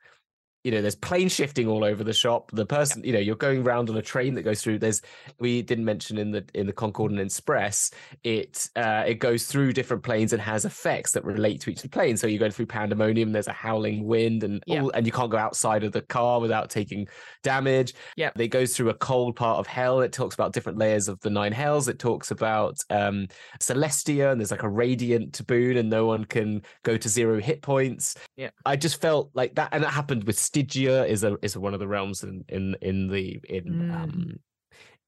[0.64, 2.50] you know there's plane shifting all over the shop.
[2.52, 5.02] The person you know you're going around on a train that goes through there's
[5.38, 7.90] we didn't mention in the in the concordant express
[8.22, 11.82] it uh it goes through different planes and has effects that relate to each of
[11.82, 14.82] the plane so you're going through pandemonium there's a howling wind and Yeah.
[14.82, 17.06] all and you can't go outside of the car without taking
[17.42, 17.92] damage.
[18.16, 18.30] Yeah.
[18.38, 20.00] it goes through a cold part of hell.
[20.00, 21.88] It talks about different layers of the nine hells.
[21.88, 23.26] It talks about um
[23.60, 27.62] celestia and there's like a radiant boon and no one can go to zero hit
[27.62, 28.16] points.
[28.36, 28.50] Yeah.
[28.64, 31.80] i just felt like that and that happened with stygia is a is one of
[31.80, 33.94] the realms in in in the in Mm.
[34.02, 34.36] um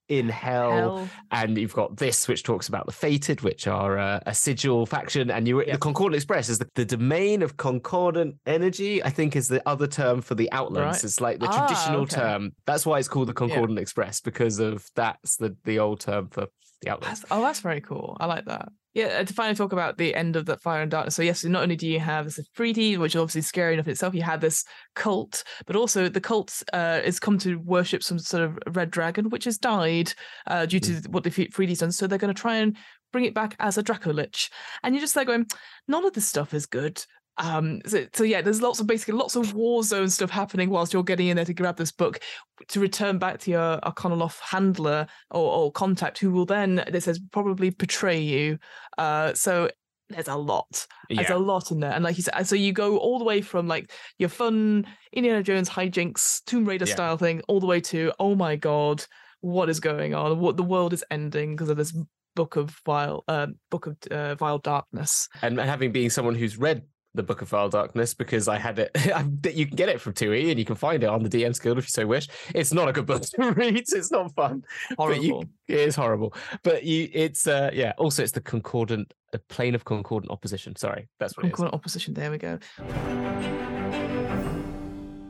[0.09, 1.09] in hell, Hell.
[1.33, 5.33] and you've got this which talks about the fated which are uh, a sigil faction
[5.33, 5.73] and you Yeah.
[5.73, 9.89] the concordant express is the, the domain of concordant energy i think is the other
[9.89, 11.05] term for the outlands Right.
[11.05, 12.17] it's like the Ah, traditional okay.
[12.21, 16.29] term that's why it's called the concordant express because of that's the the old term
[16.29, 16.47] for
[16.83, 18.17] the outlands That's, oh, that's very cool.
[18.21, 18.69] I like that.
[18.97, 21.15] Yeah, uh, to finally talk about the end of that fire and darkness.
[21.15, 23.91] So yes, not only do you have this efreeti, which is obviously scary enough in
[23.91, 28.19] itself, you had this cult, but also the cult uh, has come to worship some
[28.19, 30.15] sort of red dragon, which has died
[30.47, 31.93] uh, due to what the efreeti's done.
[31.93, 32.75] So they're going to try and
[33.13, 34.51] bring it back as a Draco Lich,
[34.83, 35.45] and you're just there going,
[35.87, 37.05] none of this stuff is good.
[37.39, 40.93] Um, so, so yeah, there's lots of basically lots of war zone stuff happening whilst
[40.93, 42.21] you're getting in there to grab this book
[42.69, 47.21] to return back to your Arcanoloth handler or, or contact, who will then this says
[47.33, 48.59] probably betray you.
[48.97, 49.69] Uh, so
[50.09, 50.87] there's a lot.
[51.11, 53.43] There's a lot in there, and like you said, so you go all the way
[53.43, 56.95] from like your fun Indiana Jones hijinks, Tomb Raider Yeah.
[56.95, 59.05] style thing, all the way to oh my god,
[59.41, 60.39] what is going on?
[60.39, 61.97] What the world is ending because of this
[62.35, 65.29] book of vile, uh, book of uh, vile darkness.
[65.43, 66.83] and having being someone who's read
[67.17, 68.91] the Book of Vile Darkness because I had it.
[69.55, 71.79] you can get it from 2E and you can find it on the DM's Guild
[71.79, 72.29] if you so wish.
[72.55, 73.85] It's not a good book to read.
[73.89, 74.65] It's not fun.
[74.97, 75.25] Horrible.
[75.25, 76.35] You, it is horrible.
[76.63, 77.93] But you, it's uh, yeah.
[77.99, 80.77] Also, it's the concordant, the plane of concordant opposition.
[80.77, 81.53] Sorry, that's what it is.
[81.53, 82.15] Concordant opposition.
[82.15, 82.59] There we go.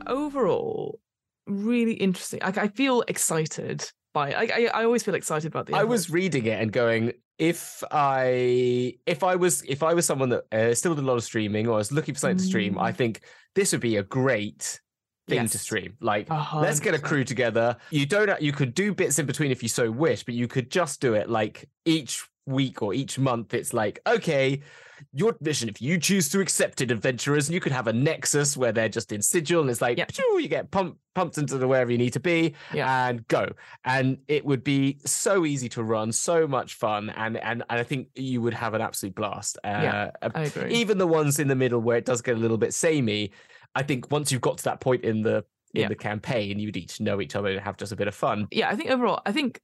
[0.05, 0.99] Overall,
[1.47, 2.39] really interesting.
[2.43, 4.33] Like I feel excited by.
[4.33, 5.75] I I, I always feel excited about the.
[5.75, 10.29] I was reading it and going, if I if I was if I was someone
[10.29, 12.77] that uh, still did a lot of streaming or was looking for something to stream,
[12.79, 12.95] I Mm.
[12.95, 13.21] think
[13.55, 14.81] this would be a great
[15.27, 15.97] thing to stream.
[16.01, 17.77] Like let's get a crew together.
[17.91, 20.71] You don't you could do bits in between if you so wish, but you could
[20.71, 23.53] just do it like each week or each month.
[23.53, 24.61] It's like, okay,
[25.13, 28.55] your mission, if you choose to accept it, adventurers, and you could have a nexus
[28.57, 30.11] where they're just in sigil and it's like Yep.
[30.17, 33.07] you get pumped pumped into the wherever you need to be Yeah.
[33.07, 33.49] and go.
[33.85, 37.83] And it would be so easy to run, so much fun, and and, and I
[37.83, 39.57] think you would have an absolute blast.
[39.63, 40.73] Uh, Yeah, uh, I agree.
[40.75, 43.31] even the ones in the middle where it does get a little bit samey,
[43.75, 45.43] I think once you've got to that point in the
[45.73, 45.87] in Yeah.
[45.89, 48.47] the campaign, you'd each know each other and have just a bit of fun.
[48.51, 49.59] yeah, I think overall, I think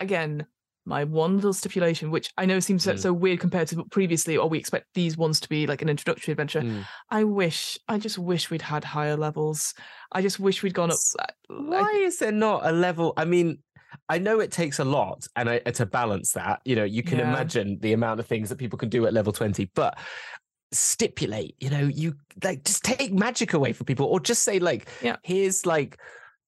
[0.00, 0.46] again,
[0.84, 2.98] my one little stipulation, which I know seems so, Mm.
[2.98, 6.32] so weird compared to previously, or we expect these ones to be like an introductory
[6.32, 6.60] adventure.
[6.62, 6.84] Mm.
[7.10, 9.74] I wish, I just wish we'd had higher levels.
[10.10, 10.98] I just wish we'd gone up.
[11.48, 13.12] Why I- is there not a level?
[13.16, 13.58] I mean,
[14.08, 17.18] I know it takes a lot, and I, to balance that, you know, you can
[17.18, 17.28] Yeah.
[17.30, 19.96] imagine the amount of things that people can do at level twenty, but
[20.72, 24.88] stipulate, you know, you like just take magic away from people, or just say like,
[25.02, 25.16] Yeah.
[25.22, 25.98] here's like.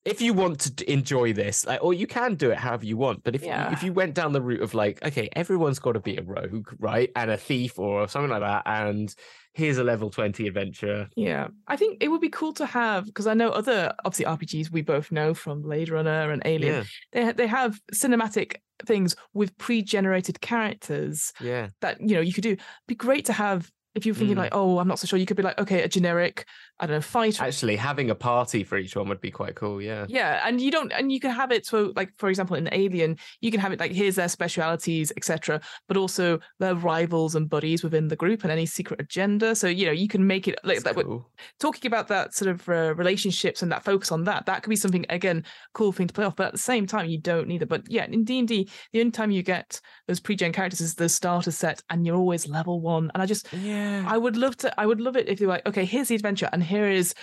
[0.05, 3.25] If you want to enjoy this, like, or you can do it however you want,
[3.25, 3.69] but if Yeah.
[3.69, 6.23] you, if you went down the route of like, okay, everyone's got to be a
[6.23, 9.15] rogue, right, and a thief or something like that, and
[9.55, 13.27] here's a level twenty adventure, Yeah, I think it would be cool to have because
[13.27, 16.75] I know other obviously RPGs we both know from Blade Runner and Alien.
[16.75, 22.43] yeah, They they have cinematic things with pre-generated characters yeah, that you know you could
[22.43, 22.57] do.
[22.89, 24.41] Be great to have if you're thinking Mm.
[24.41, 26.47] like, oh, I'm not so sure, you could be like, okay, a generic,
[26.81, 27.45] I don't know, fighter.
[27.45, 29.81] Actually, having a party for each one would be quite cool.
[29.81, 30.07] Yeah.
[30.09, 33.17] Yeah, and you don't, and you can have it so, like for example, in Alien,
[33.41, 37.85] you can have it like here's their specialities, etc., but also their rivals and buddies
[37.85, 39.55] within the group and any secret agenda.
[39.55, 41.05] So you know, you can make it like That's that.
[41.05, 41.31] cool.
[41.61, 44.77] Talking about that sort of uh, relationships and that focus on that, that could be
[44.77, 45.45] something again
[45.75, 46.35] cool thing to play off.
[46.35, 47.69] But at the same time, you don't need it.
[47.69, 50.97] But yeah, in D and D, the only time you get those pre-gen characters is
[50.97, 53.13] the starter set, and you're always level one.
[53.15, 54.05] And I just, Yeah.
[54.09, 56.49] I would love to, I would love it if you're like, okay, here's the adventure,
[56.53, 57.15] and here is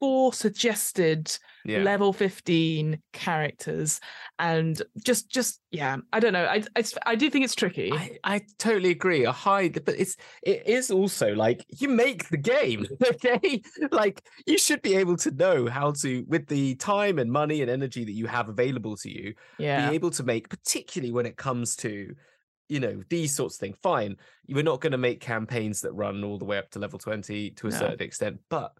[0.00, 1.78] four suggested yeah.
[1.78, 4.00] level 15 characters
[4.40, 8.18] and just just yeah i don't know i i, I do think it's tricky I,
[8.24, 9.24] I totally agree.
[9.26, 13.62] A high, but it's it is also like you make the game, okay?
[13.92, 17.70] Like you should be able to know how to, with the time and money and
[17.70, 21.36] energy that you have available to you, yeah be able to make, particularly when it
[21.36, 22.12] comes to,
[22.68, 23.76] you know, these sorts of things.
[23.84, 24.16] Fine,
[24.48, 27.50] we're not going to make campaigns that run all the way up to level twenty
[27.52, 27.76] to a No.
[27.76, 28.72] certain extent, but.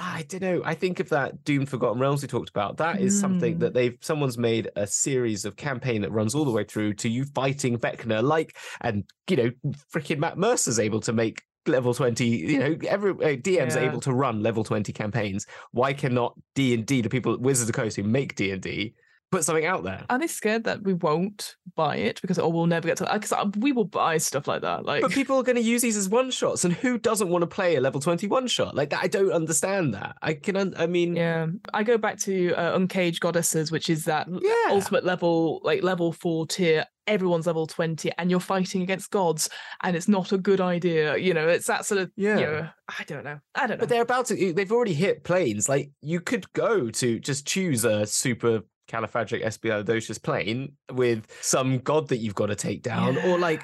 [0.00, 0.62] I don't know.
[0.64, 2.76] I think of that Doom Forgotten Realms we talked about.
[2.76, 3.60] That is something Mm.
[3.60, 7.08] that they've someone's made a series of campaign that runs all the way through to
[7.08, 9.50] you fighting Vecna, like and you know,
[9.92, 13.90] freaking Matt Mercer's able to make level 20 you know every uh, dms are Yeah.
[13.90, 17.78] able to run level 20 campaigns why cannot d&d the people at wizards of the
[17.82, 18.94] coast who make d&d
[19.30, 22.66] put something out there are they scared that we won't buy it because oh we'll
[22.66, 23.20] never get to that.
[23.20, 25.96] because we will buy stuff like that like but people are going to use these
[25.96, 29.02] as one shots and who doesn't want to play a level 21 shot like that
[29.02, 32.74] i don't understand that i can un- i mean yeah i go back to uh,
[32.74, 38.10] uncaged goddesses which is that yeah ultimate level like level four tier everyone's level 20
[38.18, 39.48] and you're fighting against gods
[39.82, 42.38] and it's not a good idea you know it's that sort of Yeah.
[42.38, 42.68] you know,
[42.98, 44.52] i don't know i don't know But they're about to.
[44.52, 45.68] They've already hit planes.
[45.68, 52.18] Like you could go to just choose a super califragilisticexpialidocious plane with some god that
[52.18, 53.62] you've got to take down, or like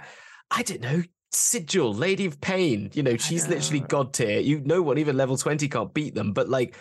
[0.50, 1.02] I don't know.
[1.32, 2.90] Sigil, Lady of Pain.
[2.94, 4.38] You know, she's literally god tier.
[4.38, 6.32] You, no one, even level twenty, can't beat them.
[6.32, 6.76] But like,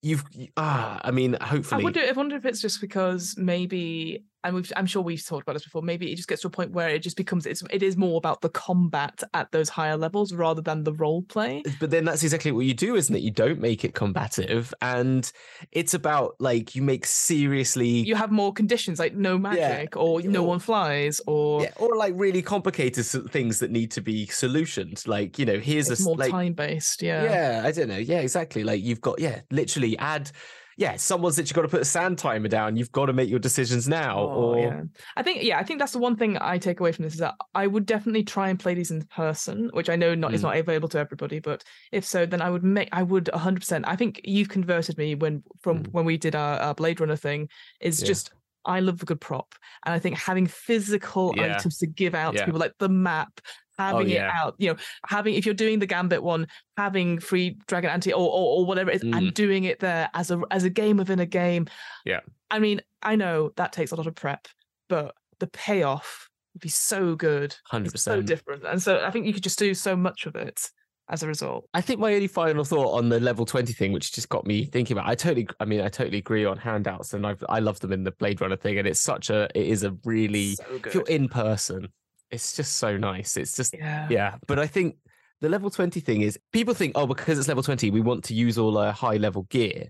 [0.00, 0.22] you've
[0.56, 4.72] ah, I mean, I hopefully, wonder, I wonder if it's just because maybe, and we've,
[4.76, 5.82] I'm sure we've talked about this before.
[5.82, 8.16] Maybe it just gets to a point where it just becomes it's it is more
[8.16, 11.62] about the combat at those higher levels rather than the role play.
[11.80, 13.20] but then that's exactly what you do, isn't it?
[13.22, 15.30] You don't make it combative, and
[15.72, 20.42] it's about like you make seriously You have more conditions like no magic or no
[20.42, 25.06] or- one flies or yeah, or like really complicated things that need to be solutioned.
[25.08, 27.02] Like, you know, here's a more like, time based.
[27.02, 27.24] Yeah.
[27.24, 27.62] yeah.
[27.64, 27.96] I don't know.
[27.96, 28.62] Yeah, exactly.
[28.64, 30.30] Like you've got, yeah, literally add,
[30.78, 32.76] yeah, someone's literally got to put a sand timer down.
[32.76, 34.18] You've got to make your decisions now.
[34.18, 34.82] Oh, or yeah.
[35.16, 37.20] I think yeah, I think that's the one thing I take away from this is
[37.20, 40.40] that I would definitely try and play these in person, which I know not is
[40.40, 40.44] Mm.
[40.44, 43.84] not available to everybody, but if so, then I would make I would 100%.
[43.86, 45.92] I think you've converted me when from Mm.
[45.92, 47.48] when we did our, our Blade Runner thing
[47.80, 48.08] is Yeah.
[48.08, 48.32] just
[48.68, 49.54] I love a good prop,
[49.84, 51.54] and I think having physical Yeah.
[51.56, 52.40] items to give out Yeah.
[52.40, 53.40] to people like the map.
[53.78, 54.32] Having it yeah.
[54.34, 56.46] out, you know, having if you're doing the Gambit one,
[56.76, 59.16] having Three-Dragon Ante or, or or whatever it is, Mm.
[59.16, 61.66] and doing it there as a as a game within a game.
[62.04, 62.20] Yeah.
[62.50, 64.48] I mean, I know that takes a lot of prep,
[64.88, 67.54] but the payoff would be so good.
[67.66, 68.64] hundred It's so different.
[68.64, 70.70] And so I think you could just do so much of it
[71.08, 71.68] as a result.
[71.74, 74.64] I think my only final thought on the level 20 thing, which just got me
[74.64, 77.78] thinking about, I totally, I mean, I totally agree on handouts and I've, I love
[77.80, 78.78] them in the Blade Runner thing.
[78.78, 81.88] And it's such a, it is a really, so if you're in person,
[82.30, 83.36] it's just so nice.
[83.36, 84.06] It's just, Yeah.
[84.10, 84.96] Yeah, but I think
[85.40, 88.34] the level 20 thing is people think, oh, because it's level 20, we want to
[88.34, 89.88] use all our high level gear.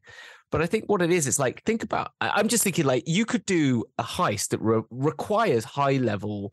[0.51, 3.24] But I think what it is, it's like, think about, I'm just thinking like you
[3.24, 6.53] could do a heist that re- requires high level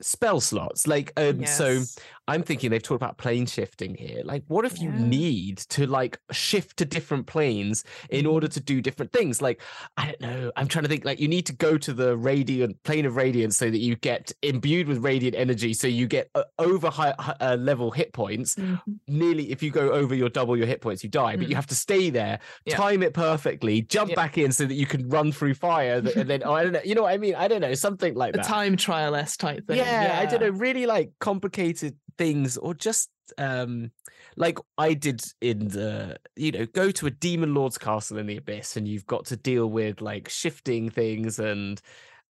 [0.00, 0.86] spell slots.
[0.86, 1.82] Like, um, so
[2.26, 4.22] I'm thinking they've talked about plane shifting here.
[4.24, 8.80] Like, what if you need to like shift to different planes in order to do
[8.80, 9.40] different things?
[9.42, 9.60] Like,
[9.96, 10.52] I don't know.
[10.56, 11.04] I'm trying to think.
[11.04, 14.32] Like, you need to go to the radiant plane of radiance so that you get
[14.42, 18.54] imbued with radiant energy, so you get uh, over high, uh, level hit points.
[18.56, 18.80] Mhm.
[19.08, 21.36] Nearly, if you go over your double your hit points, you die.
[21.36, 21.56] But you Mm.
[21.56, 22.76] have to stay there, Yeah.
[22.76, 24.16] time it perfectly, jump Yeah.
[24.16, 26.80] back in so that you can run through fire, and then oh, I don't know.
[26.84, 27.34] You know what I mean?
[27.34, 27.74] I don't know.
[27.74, 28.46] Something like A that.
[28.46, 29.76] time trial S type thing.
[29.84, 33.90] Yeah, I don't know, really like complicated things or just um
[34.36, 38.36] like I did in the you know, go to a demon lord's castle in the
[38.36, 41.80] abyss and you've got to deal with like shifting things and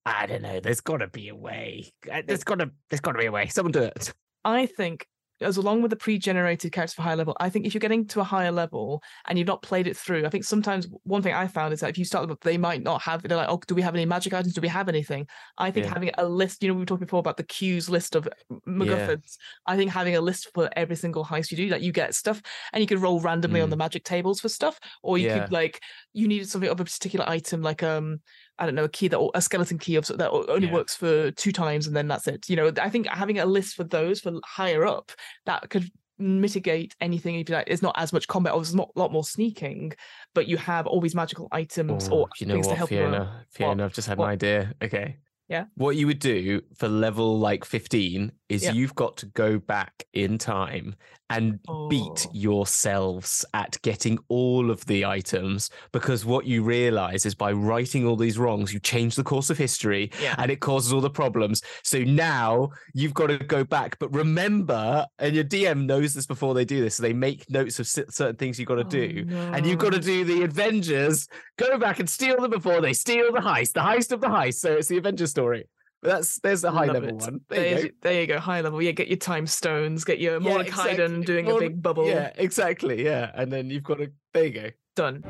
[0.06, 1.92] I don't know, there's gotta be a way.
[2.12, 3.48] Uh, There's gotta there's gotta be a way.
[3.48, 4.14] Someone do it.
[4.44, 5.08] I think
[5.44, 8.22] as along with the pre-generated characters for higher level, I think if you're getting to
[8.22, 11.48] a higher level and you've not played it through, I think sometimes one thing I
[11.48, 13.22] found is that if you start, they might not have.
[13.24, 14.54] They're like, oh, do we have any magic items?
[14.54, 15.28] Do we have anything?
[15.58, 15.94] I think Yeah.
[15.94, 16.64] having a list.
[16.64, 18.28] You know, we were talking before about the queues list of
[18.68, 19.38] MacGuffins.
[19.68, 22.42] I think having a list for every single heist you do, like you get stuff,
[22.72, 23.72] and you could roll randomly on Mm.
[23.72, 25.40] the magic tables for stuff, or you Yeah.
[25.44, 25.80] could like
[26.14, 28.22] you needed something of a particular item, like um.
[28.60, 30.74] I don't know, a key that a skeleton key of that only Yeah.
[30.74, 32.48] works for two times and then that's it.
[32.50, 35.12] You know, I think having a list for those for higher up
[35.46, 35.90] that could
[36.20, 37.68] mitigate anything if you like.
[37.68, 39.94] It's not as much combat, or there's not a lot more sneaking,
[40.36, 42.92] but you have all these magical items Oh, or you know things to what, help
[42.92, 43.10] you out.
[43.12, 43.46] Fiona?
[43.50, 44.26] Fiona, I've just had What?
[44.26, 44.74] an idea.
[44.84, 45.18] Okay.
[45.50, 45.66] Yeah?
[45.76, 48.72] What you would do for level like 15 is Yeah.
[48.74, 50.96] you've got to go back in time
[51.30, 52.32] and beat Oh.
[52.34, 58.16] yourselves at getting all of the items because what you realize is by righting all
[58.16, 60.36] these wrongs, you change the course of history Yeah.
[60.38, 61.62] and it causes all the problems.
[61.84, 63.98] So now you've got to go back.
[64.00, 67.80] But remember, and your DM knows this before they do this, so they make notes
[67.80, 69.26] of certain things you've got to Oh, do.
[69.30, 71.28] And you've got to do the Avengers,
[71.58, 74.56] go back and steal them before they steal the heist, the heist of the heist.
[74.56, 75.68] So it's the Avengers story.
[76.04, 77.16] But that's there's the high Love level it.
[77.16, 77.40] one.
[77.48, 77.82] There you There, go.
[77.84, 78.82] you, there you go, high level.
[78.82, 81.24] Yeah, get your time stones, get your Yeah, Mordenkainen exactly.
[81.24, 82.08] doing a big bubble.
[82.08, 83.04] Yeah, exactly.
[83.06, 83.32] Yeah.
[83.34, 84.70] And then you've got to there you go.
[84.98, 85.24] Done.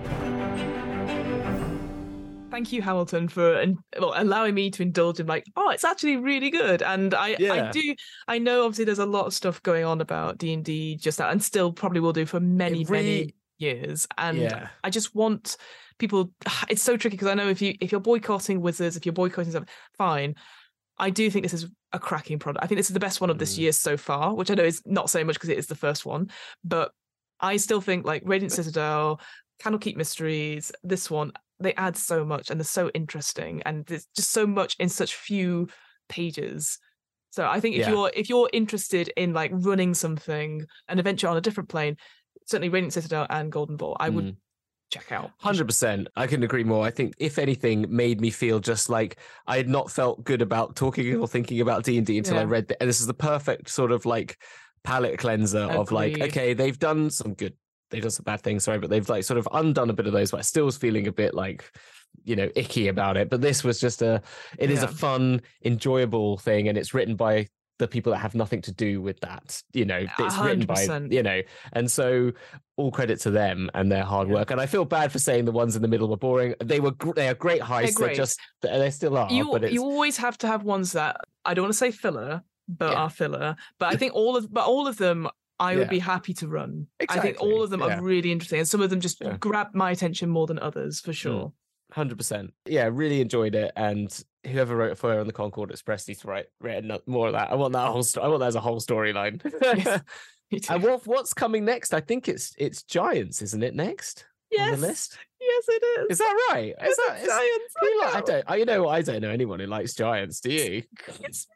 [2.49, 6.17] Thank you, Hamilton, for and well, allowing me to indulge in like, oh, it's actually
[6.17, 6.83] really good.
[6.83, 7.95] And I, I do,
[8.27, 11.17] I know obviously there's a lot of stuff going on about D and D just
[11.17, 14.07] that, and still probably will do for many, really- many years.
[14.19, 14.67] And yeah.
[14.83, 15.57] I just want
[15.97, 16.31] people.
[16.69, 19.49] It's so tricky because I know if you if you're boycotting Wizards, if you're boycotting
[19.51, 19.65] stuff,
[19.97, 20.35] fine.
[21.03, 22.63] I do think this is a cracking product.
[22.63, 23.59] I think this is the best one of this Mm.
[23.59, 26.05] year so far, which I know is not so much because it is the first
[26.05, 26.29] one,
[26.63, 26.91] but
[27.39, 29.19] I still think like Radiant Citadel,
[29.61, 34.31] Candlekeep Mysteries, this one, they add so much and they're so interesting and there's just
[34.31, 35.67] so much in such few
[36.07, 36.79] pages.
[37.31, 37.89] So I think if Yeah.
[37.89, 41.97] you're if you're interested in like running something, an adventure on a different plane,
[42.45, 44.37] certainly Radiant Citadel and Golden Vault, I would Mm.
[44.93, 45.31] Check out.
[45.37, 46.07] Hundred percent.
[46.15, 46.85] I couldn't agree more.
[46.85, 49.17] I think if anything made me feel just like
[49.47, 52.43] I had not felt good about talking or thinking about D and D until I
[52.43, 54.37] read and this is the perfect sort of like
[54.83, 57.53] palette cleanser of like, okay, they've done some good,
[57.89, 60.13] they've done some bad things, sorry, but they've like sort of undone a bit of
[60.13, 61.63] those, but I still was feeling a bit like,
[62.23, 63.29] you know, icky about it.
[63.29, 64.21] But this was just a
[64.59, 67.47] it is a fun, enjoyable thing, and it's written by
[67.79, 69.61] the people that have nothing to do with that.
[69.73, 71.41] You know, it's written by you know,
[71.73, 72.31] and so
[72.77, 74.51] all credit to them and their hard work.
[74.51, 76.55] And I feel bad for saying the ones in the middle were boring.
[76.63, 77.97] They were gr- they are great heists.
[77.97, 78.17] They're, great.
[78.17, 79.31] just they still are.
[79.31, 81.91] you but it's, you always have to have ones that I don't want to say
[81.91, 83.03] filler, but Yeah.
[83.03, 83.55] are filler.
[83.79, 85.27] But I think all of but all of them
[85.59, 85.89] I would Yeah.
[85.89, 86.87] be happy to run.
[87.09, 87.97] I think all of them yeah.
[87.97, 91.11] are really interesting, and some of them just grab my attention more than others for
[91.11, 91.15] mm.
[91.15, 91.53] sure.
[91.93, 92.53] Hundred percent.
[92.65, 93.71] Yeah, really enjoyed it.
[93.75, 94.11] And
[94.47, 97.51] whoever wrote Fire on the Concord Express needs to write, write more of that.
[97.51, 98.01] I want that whole.
[98.01, 98.25] story.
[98.25, 99.41] I want that as a whole storyline.
[99.61, 100.01] Yes.
[100.69, 101.95] And what what's coming next?
[101.95, 103.73] I think it's it's Giants, isn't it?
[103.73, 105.17] Next yes, on the list.
[105.41, 106.07] yes, it is.
[106.11, 106.75] Is that right?
[106.85, 107.17] Is that?
[107.21, 107.73] Is, Giants?
[107.81, 108.43] you like- I don't.
[108.47, 108.87] I, you know.
[108.87, 110.41] I don't know anyone who likes Giants.
[110.41, 110.83] Do you?
[111.07, 111.47] It's-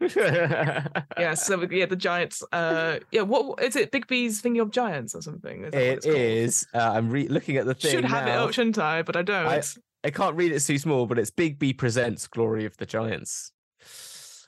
[0.16, 2.42] yeah, so yeah, the Giants.
[2.52, 3.90] Uh, yeah, what is it?
[3.90, 5.64] Bigby's thinking of Giants or something?
[5.64, 6.66] Is It it's.
[6.72, 8.44] Uh, I'm re- looking at the thing Should have now.
[8.44, 9.02] it up, shouldn't I?
[9.02, 9.46] But I don't.
[9.46, 9.62] I-
[10.04, 12.86] I can't read it, it's too small, but it's Big B presents Glory of the
[12.86, 13.50] Giants,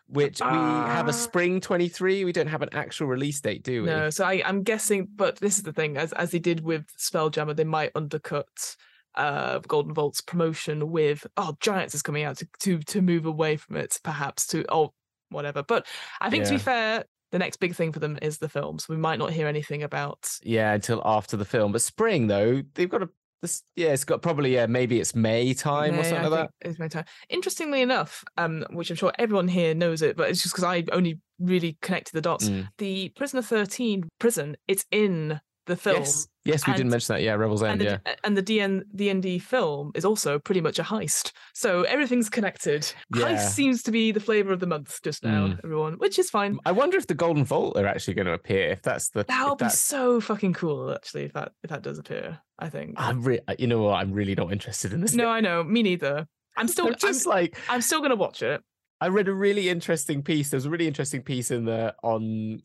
[0.07, 2.25] which we have a spring 23.
[2.25, 3.89] We don't have an actual release date, do we?
[3.89, 6.87] No, so I, I'm guessing, but this is the thing, as as they did with
[6.97, 8.77] Spelljammer, they might undercut
[9.17, 13.57] uh Golden Vault's promotion with oh Giants is coming out to to to move away
[13.57, 14.95] from it, perhaps to oh
[15.31, 15.63] whatever.
[15.63, 15.87] But
[16.21, 18.87] I think to be fair, the next big thing for them is the film, so
[18.91, 21.73] we might not hear anything about Yeah, until after the film.
[21.73, 23.09] But spring, though, they've got a.
[23.43, 26.69] This, yeah, it's got probably, yeah, maybe it's May time or something I like that.
[26.69, 27.07] It's May time.
[27.31, 30.85] Interestingly enough, um, which I'm sure everyone here knows it, but it's just because I
[30.93, 32.51] only really connected the dots.
[32.51, 32.69] Mm.
[32.77, 35.41] The Prisoner 13 prison, it's in
[35.71, 35.97] the film.
[35.97, 37.23] Yes, yes, we didn't mention that.
[37.23, 37.81] Yeah, Revel's End.
[37.81, 41.33] and Yeah, the, and the DN D&D film is also pretty much a heist.
[41.55, 42.93] So everything's connected.
[43.15, 43.25] Yeah.
[43.37, 45.61] Heist seems to be the flavor of the month just now, Mm.
[45.65, 46.59] everyone, which is fine.
[46.67, 48.71] I wonder if the Golden Vault are actually going to appear.
[48.71, 49.25] If that's the.
[49.25, 52.39] That if would be so fucking cool, actually, if that if that does appear.
[52.59, 52.95] I think.
[52.99, 53.95] I'm re- you know what?
[53.95, 55.15] I'm really not interested in this.
[55.15, 55.65] no, I know.
[55.65, 56.27] Me neither.
[56.57, 56.87] I'm still.
[56.89, 58.61] I'm I'm, just like I'm still gonna watch it.
[59.01, 60.51] I read a really interesting piece.
[60.51, 62.61] There was a really interesting piece in the on.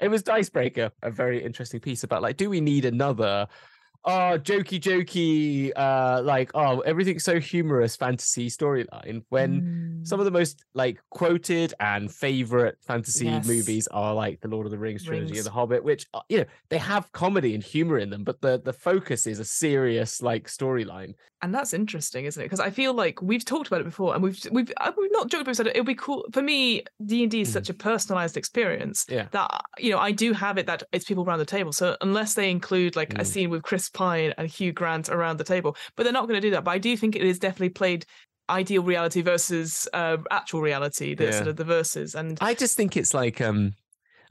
[0.00, 3.46] It was Dicebreaker, a very interesting piece about like, do we need another?
[4.02, 10.30] Oh, jokey, jokey, uh, like oh, everything's so humorous fantasy storyline when some of the
[10.30, 13.46] most like quoted and favorite fantasy Yes.
[13.46, 15.38] movies are like the Lord of the Rings trilogy Rings.
[15.38, 18.40] and the Hobbit, which uh, you know they have comedy and humor in them, but
[18.40, 21.14] the the focus is a serious like storyline.
[21.42, 22.46] and that's interesting, isn't it?
[22.46, 25.28] Because I feel like we've talked about it before, and we've we've uh, we've not
[25.30, 25.56] joked about it.
[25.56, 26.82] Said it would be cool for me.
[27.04, 29.26] D and D is such a personalized experience Yeah.
[29.32, 31.72] that you know I do have it that it's people around the table.
[31.72, 33.26] So unless they include like a Mm.
[33.26, 36.46] scene with Chris Pine and Hugh Grant around the table, but they're not going to
[36.46, 36.64] do that.
[36.64, 38.04] But I do think it is definitely played
[38.50, 41.14] ideal reality versus uh, actual reality.
[41.14, 41.30] The Yeah.
[41.30, 43.72] sort of the verses and I just think it's like um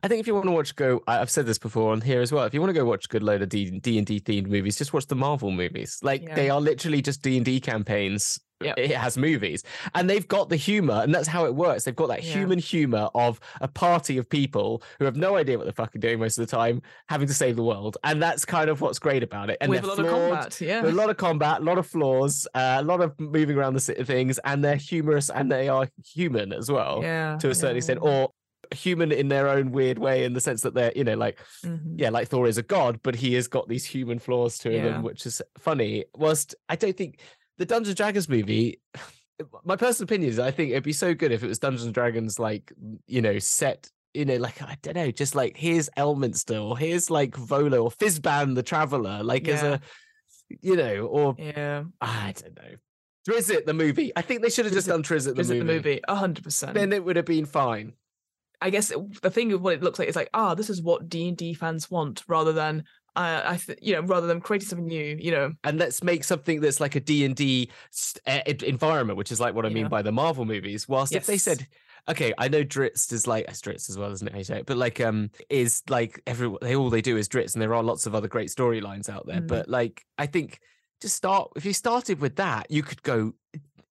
[0.01, 2.31] I think if you want to watch go I've said this before on here as
[2.31, 2.45] well.
[2.45, 4.77] If you want to go watch a good load of D and D themed movies,
[4.77, 5.99] just watch the Marvel movies.
[6.03, 6.35] Like Yeah.
[6.35, 8.77] they are literally just D and D campaigns Yep.
[8.77, 9.63] it has movies,
[9.95, 11.85] and they've got the humor, and that's how it works.
[11.85, 12.33] They've got that Yeah.
[12.33, 16.19] human humor of a party of people who have no idea what they're fucking doing
[16.19, 19.23] most of the time, having to save the world, and that's kind of what's great
[19.23, 19.57] about it.
[19.61, 20.61] And with a lot of flawed, combat.
[20.61, 20.85] Yeah.
[20.85, 23.79] a lot of combat, a lot of flaws, uh, a lot of moving around the
[23.79, 27.37] city things, and they're humorous and they are human as well yeah.
[27.37, 28.31] to a certain yeah, extent, or
[28.75, 31.93] human in their own weird way in the sense that they're, you know, like Mhm.
[31.97, 35.01] yeah, like Thor is a god, but he has got these human flaws to him,
[35.01, 36.05] which is funny.
[36.15, 37.19] Whilst I don't think
[37.59, 38.81] the Dungeons and Dragons movie.
[39.63, 41.93] My personal opinion is, I think it'd be so good if it was Dungeons and
[41.93, 42.73] Dragons, like
[43.07, 47.09] you know, set you know, like I don't know, just like here's Elminster or here's
[47.11, 49.79] like Volo or Fizban the Traveler, like as a,
[50.61, 51.83] you know, or Yeah.
[52.01, 52.75] I don't know,
[53.29, 54.11] Drizzt the movie.
[54.15, 55.67] I think they should have just done Drizzt the Visit movie.
[55.67, 56.01] the movie.
[56.07, 56.73] A hundred percent.
[56.73, 57.93] Then it would have been fine.
[58.61, 60.81] I guess it- the thing of what it looks like is like, ah, this is
[60.81, 62.83] what D and D fans want, rather than
[63.15, 65.17] uh, I, th- you know, rather than creating something new.
[65.19, 69.31] You know, and let's make something that's like a D&D st- uh, en- environment, which
[69.31, 70.87] is like what I mean by the Marvel movies.
[70.87, 71.67] Whilst if they said,
[72.09, 74.31] okay, I know Dritz is like Dritz as well, isn't it?
[74.31, 74.65] How you say it?
[74.65, 77.83] But like, um, is like every they all they do is Dritz, and there are
[77.83, 79.41] lots of other great storylines out there.
[79.41, 79.47] Mm.
[79.47, 80.59] But like, I think
[81.01, 83.33] just start if you started with that, you could go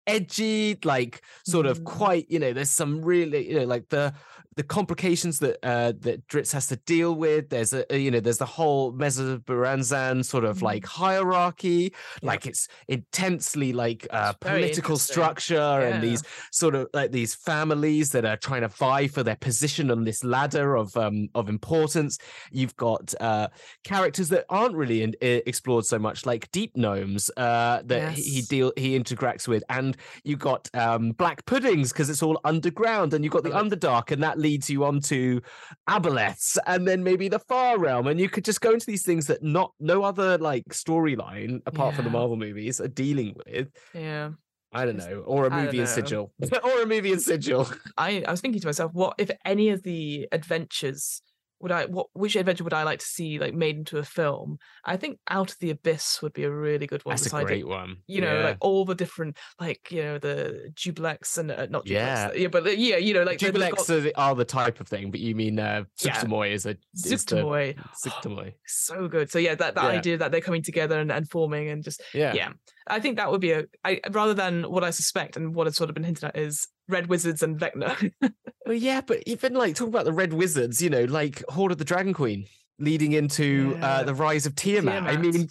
[0.06, 1.84] edgy, like sort of Mm.
[1.84, 4.12] quite, you know, there's some really, you know, like the
[4.56, 7.50] the complications that uh that Dritz has to deal with.
[7.50, 13.72] There's a you know, there's the whole Menzoberranzan sort of like hierarchy, like it's intensely
[13.72, 18.62] like uh It's political structure and these sort of like these families that are trying
[18.62, 22.18] to vie for their position on this ladder of um of importance.
[22.50, 23.48] You've got uh
[23.84, 28.22] characters that aren't really in, uh, explored so much, like deep gnomes uh that he,
[28.22, 33.14] he deal he interacts with, and you've got um black puddings because it's all underground,
[33.14, 35.40] and you've got the underdark, and that leads you on to
[35.88, 39.26] aboleths, and then maybe the far realm, and you could just go into these things
[39.26, 43.68] that not no other like storyline apart from the Marvel movies are dealing with.
[43.92, 44.30] yeah.
[44.76, 46.32] I don't know, or a movie in sigil,
[46.64, 47.70] or a movie in sigil.
[47.96, 51.22] I, I was thinking to myself, what if any of the adventures
[51.60, 54.58] would I what which adventure would I like to see like made into a film?
[54.84, 57.14] I think Out of the Abyss would be a really good one.
[57.16, 57.96] That's a great one.
[58.06, 58.44] You know, Yeah.
[58.44, 62.32] like all the different, like you know, the Juiblex and uh, not Juiblex, Yeah.
[62.34, 65.10] yeah, but yeah, you know, like they've got are, the, are the type of thing,
[65.10, 66.22] but you mean uh, Yeah.
[66.44, 67.78] Is a is the- Zuggtmoy.
[68.04, 68.52] Zuggtmoy.
[68.66, 69.30] so good.
[69.30, 69.98] So yeah, that that Yeah.
[69.98, 72.34] idea that they're coming together and, and forming and just Yeah.
[72.34, 72.52] yeah.
[72.86, 75.76] I think that would be a I rather than what I suspect and what has
[75.76, 78.12] sort of been hinted at is Red Wizards and Vecna.
[78.66, 81.76] Well, yeah, but even like talking about the Red Wizards, you know, like Hoard of
[81.76, 82.46] the Dragon Queen,
[82.78, 83.86] leading into Yeah.
[83.86, 85.02] uh, the rise of Tiamat.
[85.02, 85.48] I mean,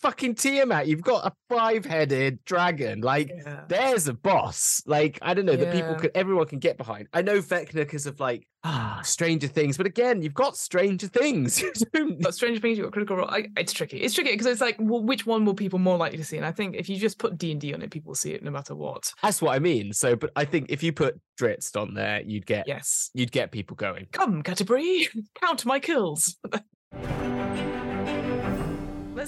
[0.00, 3.00] fucking Tiamat, you've got a five-headed dragon.
[3.00, 3.62] Like, yeah.
[3.68, 4.82] there's a boss.
[4.86, 7.08] Like, I don't know, that people could, everyone can get behind.
[7.12, 11.62] I know Vecna because of like, ah, Stranger Things, but again, you've got Stranger Things.
[12.20, 13.28] But Stranger Things, you've got Critical Role.
[13.30, 13.98] I, it's tricky.
[13.98, 16.36] It's tricky because it's like, well, which one will people more likely to see?
[16.36, 18.32] And I think if you just put D and D on it, people will see
[18.32, 19.12] it no matter what.
[19.22, 19.92] That's what I mean.
[19.92, 23.10] So, but I think if you put Dritz on there, you'd get Yes.
[23.14, 24.06] you'd get people going.
[24.12, 25.08] Come, Canterbury,
[25.40, 26.36] count my kills.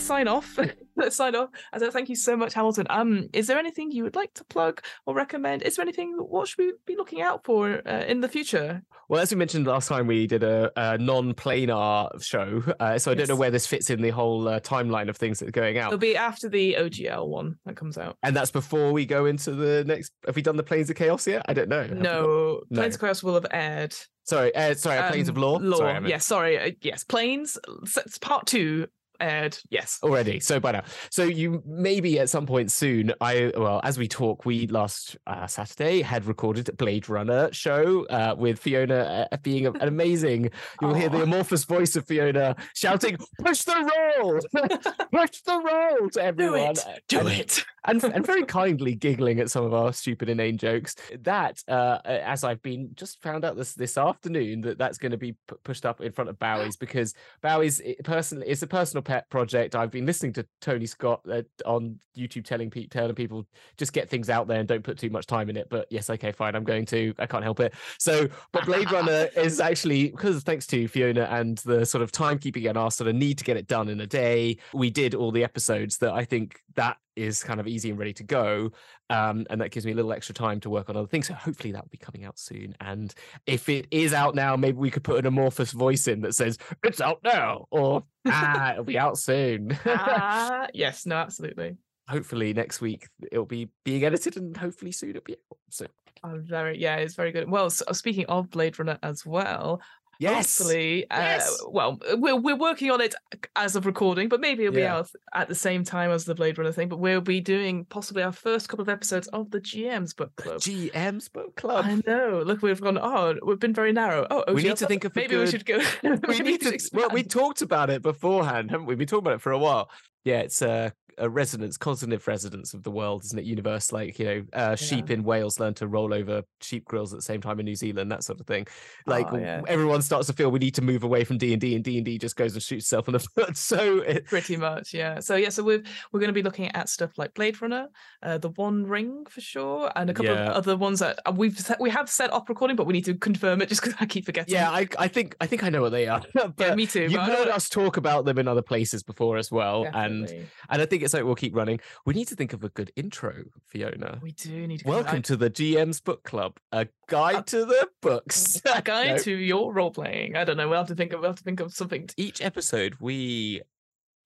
[0.01, 0.59] Let's sign off.
[0.97, 1.51] Let's sign off.
[1.75, 2.87] I thank you so much, Hamilton.
[2.89, 5.61] Um, is there anything you would like to plug or recommend?
[5.63, 6.15] Is there anything?
[6.17, 8.81] What should we be looking out for uh, in the future?
[9.11, 13.15] Well, as we mentioned last time, we did a, a non-planar show, uh, so I
[13.15, 15.77] don't know where this fits in the whole uh, timeline of things that are going
[15.77, 15.89] out.
[15.89, 18.17] It'll be after the OGL one that comes out.
[18.23, 20.13] And that's before we go into the next.
[20.25, 21.43] Have we done the Planes of Chaos yet?
[21.47, 21.83] I don't know.
[21.83, 22.81] Have we got- No, No.
[22.81, 23.95] Planes of Chaos will have aired.
[24.25, 24.97] Sorry, uh, sorry.
[24.99, 25.59] uh, Planes of Um, Law.
[25.61, 25.77] Law.
[25.77, 26.59] Sorry, yes, sorry.
[26.59, 27.59] Uh, yes, Planes.
[27.83, 28.87] s- s- Part two
[29.21, 29.57] aired.
[29.71, 29.99] Yes.
[30.03, 30.41] already.
[30.41, 33.13] So by now, so you maybe at some point soon.
[33.21, 38.07] I well, as we talk, we last uh, Saturday had recorded a Blade Runner show
[38.07, 40.51] uh, with Fiona uh, being an amazing.
[40.81, 44.41] You'll hear the amorphous voice of Fiona shouting, "Push the roll,
[45.13, 46.71] push the roll!" to Do everyone.
[46.73, 46.85] it.
[47.09, 47.65] Do And- it.
[47.87, 50.95] and, and very kindly giggling at some of our stupid inane jokes.
[51.23, 55.19] That, uh, as I've been just found out this this afternoon, that that's going to
[55.19, 59.29] be pu- pushed up in front of Bowie's because Bowie's personally it's a personal pet
[59.29, 59.75] project.
[59.75, 63.45] I've been listening to Tony Scott uh, on YouTube telling pe- telling people
[63.77, 65.67] just get things out there and don't put too much time in it.
[65.69, 67.13] But yes, okay, fine, I'm going to.
[67.19, 67.75] I can't help it.
[67.99, 72.69] So, but Blade Runner is actually because thanks to Fiona and the sort of timekeeping
[72.69, 75.33] and our sort of need to get it done in a day, we did all
[75.33, 78.71] the episodes that I think that is kind of easy and ready to go.
[79.11, 81.27] Um, and that gives me a little extra time to work on other things.
[81.27, 82.77] So hopefully that will be coming out soon.
[82.81, 83.13] And
[83.45, 86.57] if it is out now, maybe we could put an amorphous voice in that says,
[86.85, 89.77] It's out now, or ah, it'll be out soon.
[89.87, 91.07] Ah, yes.
[91.07, 91.77] No, absolutely.
[92.09, 95.59] hopefully next week it'll be being edited and hopefully soon it'll be out.
[95.71, 95.87] So
[96.23, 96.79] Oh, very.
[96.79, 97.49] Yeah, it's very good.
[97.51, 99.81] Well, so, speaking of Blade Runner as well,
[100.21, 100.59] Yes.
[100.59, 101.61] hopefully, Yes.
[101.63, 103.15] uh, well, we're we're working on it
[103.57, 106.59] as of recording, but maybe it'll be out at the same time as the Blade
[106.59, 106.89] Runner thing.
[106.91, 110.59] But we'll be doing possibly our first couple of episodes of the GM's book club.
[110.59, 111.87] GM's book club.
[111.89, 112.43] I know.
[112.45, 112.99] Look, we've gone.
[112.99, 114.27] Oh, we've been very narrow.
[114.31, 115.81] Oh, We need to think of maybe we should go.
[116.29, 116.79] we need to.
[116.93, 118.93] Well, we talked about it beforehand, haven't we?
[118.93, 119.91] We've been talking about it for a while.
[120.25, 123.45] Yeah, it's a, a resonance, cognitive resonance of the world, isn't it?
[123.45, 127.19] Universe, like you know, uh, sheep in Wales learn to roll over sheep grills at
[127.19, 128.67] the same time in New Zealand, that sort of thing.
[129.07, 129.63] Like Oh, yeah.
[129.69, 131.97] everyone starts to feel we need to move away from D and D, and D
[131.97, 133.57] and D just goes and shoots itself in the foot.
[133.57, 135.21] So it, Pretty much, yeah.
[135.21, 135.83] So yeah, so we're
[136.13, 137.89] we're going to be looking at stuff like Blade Runner,
[138.23, 140.51] uh, the One Ring for sure, and a couple Yeah.
[140.51, 143.05] of other ones that uh, we've set, we have set up recording, but we need
[143.07, 144.53] to confirm it just because I keep forgetting.
[144.55, 146.23] yeah, I, I think I think I know what they are.
[146.35, 147.03] but yeah, me too.
[147.09, 150.29] You've heard us talk about them in other places before as well, and
[150.71, 151.81] and I think it's like we'll keep running.
[152.05, 154.19] We need to think of a good intro, Fiona.
[154.23, 157.65] we do need to Welcome I- to the GM's Book Club, a guide Uh, to
[157.65, 158.61] the books.
[158.75, 159.19] a guide No.
[159.19, 160.37] to your role playing.
[160.37, 160.69] I don't know.
[160.69, 162.09] We'll have to think of we'll have to think of something.
[162.17, 163.63] Each episode, we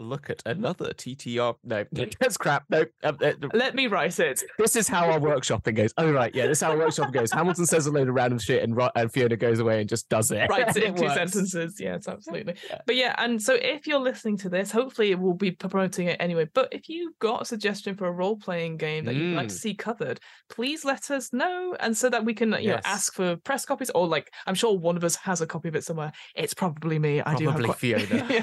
[0.00, 1.54] look at another TTR.
[1.64, 1.84] No,
[2.20, 2.64] that's crap.
[2.70, 4.42] No, um, uh, Let me write it.
[4.58, 5.92] this is how our workshopping goes.
[5.96, 6.34] Oh, right.
[6.34, 7.32] Yeah, this is how our workshopping goes.
[7.32, 10.30] Hamilton says a load of random shit, and, and Fiona goes away and just does
[10.30, 10.48] it.
[10.50, 11.76] Writes it in two sentences.
[11.80, 12.54] Yes, absolutely.
[12.70, 12.80] Yeah.
[12.86, 16.16] But yeah, and so if you're listening to this, hopefully it will be promoting it
[16.20, 16.48] anyway.
[16.54, 19.54] But if you've got a suggestion for a role playing game that you'd like to
[19.54, 19.58] Mm.
[19.58, 23.36] see covered, please let us know, and so that we can you know ask for
[23.36, 26.12] press copies or like I'm sure one of us has a copy of it somewhere.
[26.34, 27.20] It's probably me.
[27.20, 27.74] I do have Probably.
[27.74, 28.26] Fiona.
[28.30, 28.42] yeah.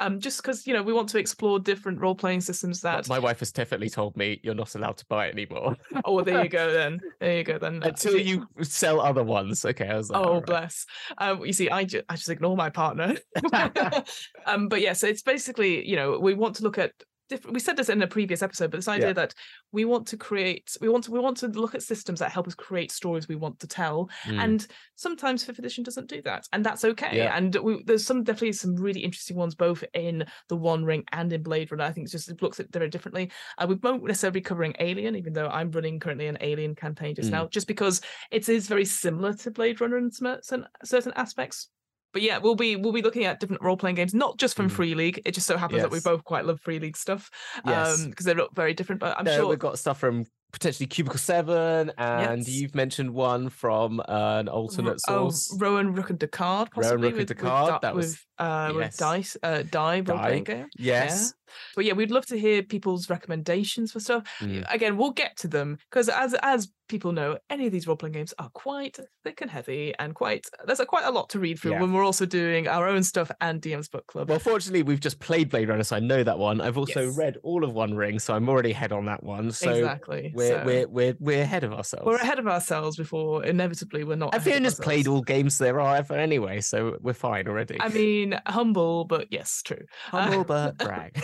[0.00, 3.08] Um, just because you know we want to explore different role playing systems that.
[3.08, 6.42] My wife has definitely told me you're not allowed to buy it anymore oh, there
[6.42, 7.00] you go then.
[7.20, 7.82] There you go then.
[7.82, 9.64] until you sell other ones.
[9.64, 10.46] Okay, I was like, Oh, right.
[10.46, 10.86] bless.
[11.18, 13.16] Um, you see, I, ju- I just ignore my partner.
[14.46, 16.92] um, but yeah, so it's basically, you know, we want to look at
[17.30, 17.54] different.
[17.54, 19.12] We said this in a previous episode, but this idea Yeah.
[19.14, 19.34] that
[19.72, 22.46] we want to create, we want to, we want to look at systems that help
[22.46, 24.44] us create stories we want to tell, Mm.
[24.44, 24.66] and
[24.96, 27.16] sometimes fifth edition doesn't do that, and that's okay.
[27.16, 27.34] Yeah.
[27.36, 31.32] And we, there's some definitely some really interesting ones both in the One Ring and
[31.32, 31.84] in Blade Runner.
[31.84, 33.30] I think it's just it looks at it very differently.
[33.56, 37.14] Uh, we won't necessarily be covering Alien, even though I'm running currently an Alien campaign
[37.14, 37.32] just Mm.
[37.32, 38.00] now, just because
[38.30, 41.68] it is very similar to Blade Runner in some certain aspects.
[42.12, 44.68] But yeah, we'll be we'll be looking at different role playing games, not just from
[44.68, 44.72] Mhm.
[44.72, 45.22] Free League.
[45.24, 47.30] It just so happens that we both quite love Free League stuff,
[47.64, 48.04] Yes.
[48.06, 49.00] because they look very different.
[49.00, 52.48] But I'm No, sure we've got stuff from potentially Cubicle Seven, and Yes.
[52.48, 55.56] you've mentioned one from an Ro- alternate oh, source.
[55.60, 58.72] Rowan Rook and Decard, Rowan, possibly Rook and with, Decard, with, that was- with, uh,
[58.74, 60.66] with dice, uh, die game.
[60.76, 61.34] yes.
[61.74, 64.22] But yeah, we'd love to hear people's recommendations for stuff.
[64.40, 64.72] Mm.
[64.72, 68.12] Again, we'll get to them because as as people know, any of these role playing
[68.12, 71.58] games are quite thick and heavy and quite there's a, quite a lot to read
[71.58, 71.80] through Yeah.
[71.80, 74.28] when we're also doing our own stuff and DM's book club.
[74.30, 76.60] Well, fortunately, we've just played Blade Runner, so I know that one.
[76.60, 77.18] I've also Yes.
[77.18, 79.50] read all of One Ring, so I'm already ahead on that one.
[79.50, 80.32] So exactly.
[80.40, 82.06] We're, so we're we're we're ahead of ourselves.
[82.06, 84.34] we're ahead of ourselves before inevitably we're not.
[84.34, 87.76] Of Fiona's played all games there are ever anyway, so we're fine already.
[87.80, 89.84] I mean, humble, but yes, true.
[90.06, 91.22] humble but brag.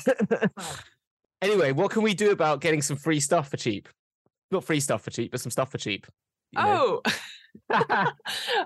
[1.43, 3.89] anyway, what can we do about getting some free stuff for cheap?
[4.51, 6.07] Not free stuff for cheap, but some stuff for cheap.
[6.53, 7.01] you know?
[7.05, 7.13] Oh,
[7.71, 8.13] I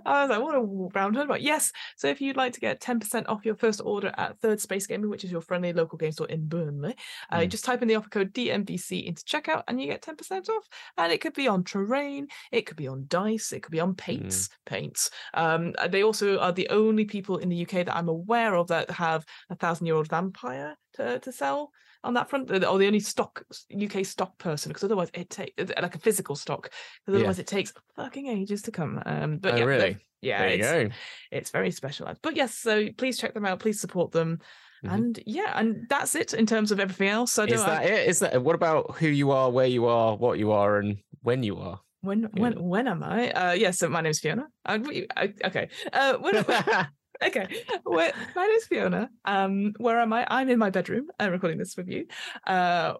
[0.04, 1.42] was like, what a round turnabout.
[1.42, 1.72] Yes.
[1.96, 5.10] So if you'd like to get 10% off your first order at Third Space Gaming,
[5.10, 6.94] which is your friendly local game store in Burnley,
[7.30, 7.48] uh, Mm.
[7.48, 10.68] just type in the offer code DMBC into checkout and you get 10% off.
[10.96, 13.94] And it could be on terrain, it could be on dice, it could be on
[13.94, 14.48] paints.
[14.66, 15.10] Paints.
[15.34, 18.68] Um, uh, they also are the only people in the UK that I'm aware of
[18.68, 21.70] that have a thousand year old vampire to, to sell
[22.02, 23.42] on that front, or the only stock
[23.74, 26.62] UK stock person, because otherwise it takes like a physical stock,
[27.04, 27.16] because Yeah.
[27.20, 29.02] otherwise it takes fucking ages to come.
[29.04, 29.96] Um, but Oh, yeah, really?
[30.22, 30.96] yeah, there you it's, go.
[31.30, 32.20] it's very specialized.
[32.22, 33.60] But yes, so please check them out.
[33.60, 34.38] Please support them.
[34.84, 34.94] Mhm.
[34.94, 37.32] And yeah, and that's it in terms of everything else.
[37.32, 38.08] So Is that it?
[38.08, 41.42] Is that what about who you are, where you are, what you are, and when
[41.42, 41.80] you are?
[42.02, 43.30] when when when am I?
[43.30, 43.72] Uh, yeah.
[43.72, 44.46] So my name's Fiona.
[44.82, 45.68] We- I, okay.
[45.92, 46.34] Uh, when,
[47.22, 47.46] okay.
[47.84, 49.10] Where, my name's Fiona.
[49.24, 50.26] Um, where am I?
[50.28, 51.08] I'm in my bedroom.
[51.18, 52.06] I'm recording this with you.
[52.46, 52.94] Uh,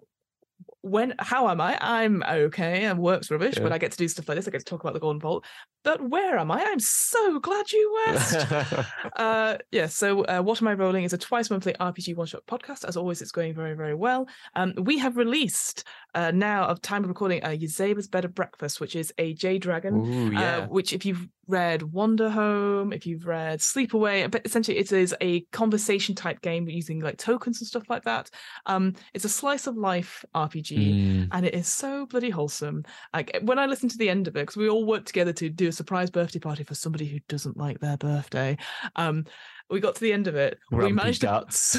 [0.83, 1.79] when how am I?
[1.81, 2.85] I'm okay.
[2.85, 4.49] And work's rubbish, but I get to do stuff like this.
[4.49, 5.45] I get to talk about the Golden Vault.
[5.85, 6.63] But where am I?
[6.63, 8.47] I'm so glad you asked.
[9.17, 12.43] uh yeah so uh, what am i rolling is a twice monthly rpg one shot
[12.47, 16.81] podcast as always it's going very very well um we have released uh now of
[16.81, 20.59] time of recording uh Yazeba's bed of breakfast which is a Jay Dragon Ooh, yeah.
[20.59, 25.41] uh, which if you've read Wanderhome if you've read sleepaway but essentially it is a
[25.53, 28.31] conversation type game using like tokens and stuff like that
[28.67, 31.29] um it's a slice of life rpg Mm.
[31.33, 32.85] and it is so bloody wholesome.
[33.15, 35.49] Like when I listen to the end of it, because we all work together to
[35.49, 38.57] do a surprise birthday party for somebody who doesn't like their birthday.
[38.97, 39.25] Um,
[39.71, 40.59] we got to the end of it.
[40.89, 41.29] we managed to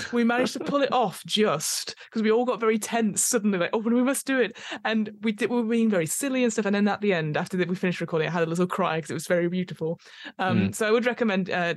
[0.13, 3.71] we managed to pull it off just because we all got very tense suddenly, like,
[3.73, 4.57] oh, we must do it.
[4.85, 6.65] And we did, we were being very silly and stuff.
[6.65, 8.97] And then at the end, after that we finished recording, I had a little cry
[8.97, 9.99] because it was very beautiful.
[10.39, 11.73] Um, So I would recommend uh,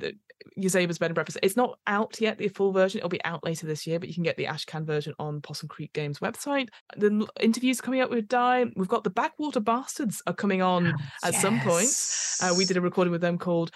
[0.59, 1.39] Yazeba's Bed and Breakfast.
[1.43, 2.99] It's not out yet, the full version.
[2.99, 5.69] It'll be out later this year, but you can get the Ashcan version on Possum
[5.69, 6.69] Creek Games website.
[6.97, 8.67] The interviews coming up with Di.
[8.77, 10.95] We've got the Backwater Bastards are coming on
[11.25, 11.89] at some point.
[12.43, 13.71] Uh, we did a recording with them called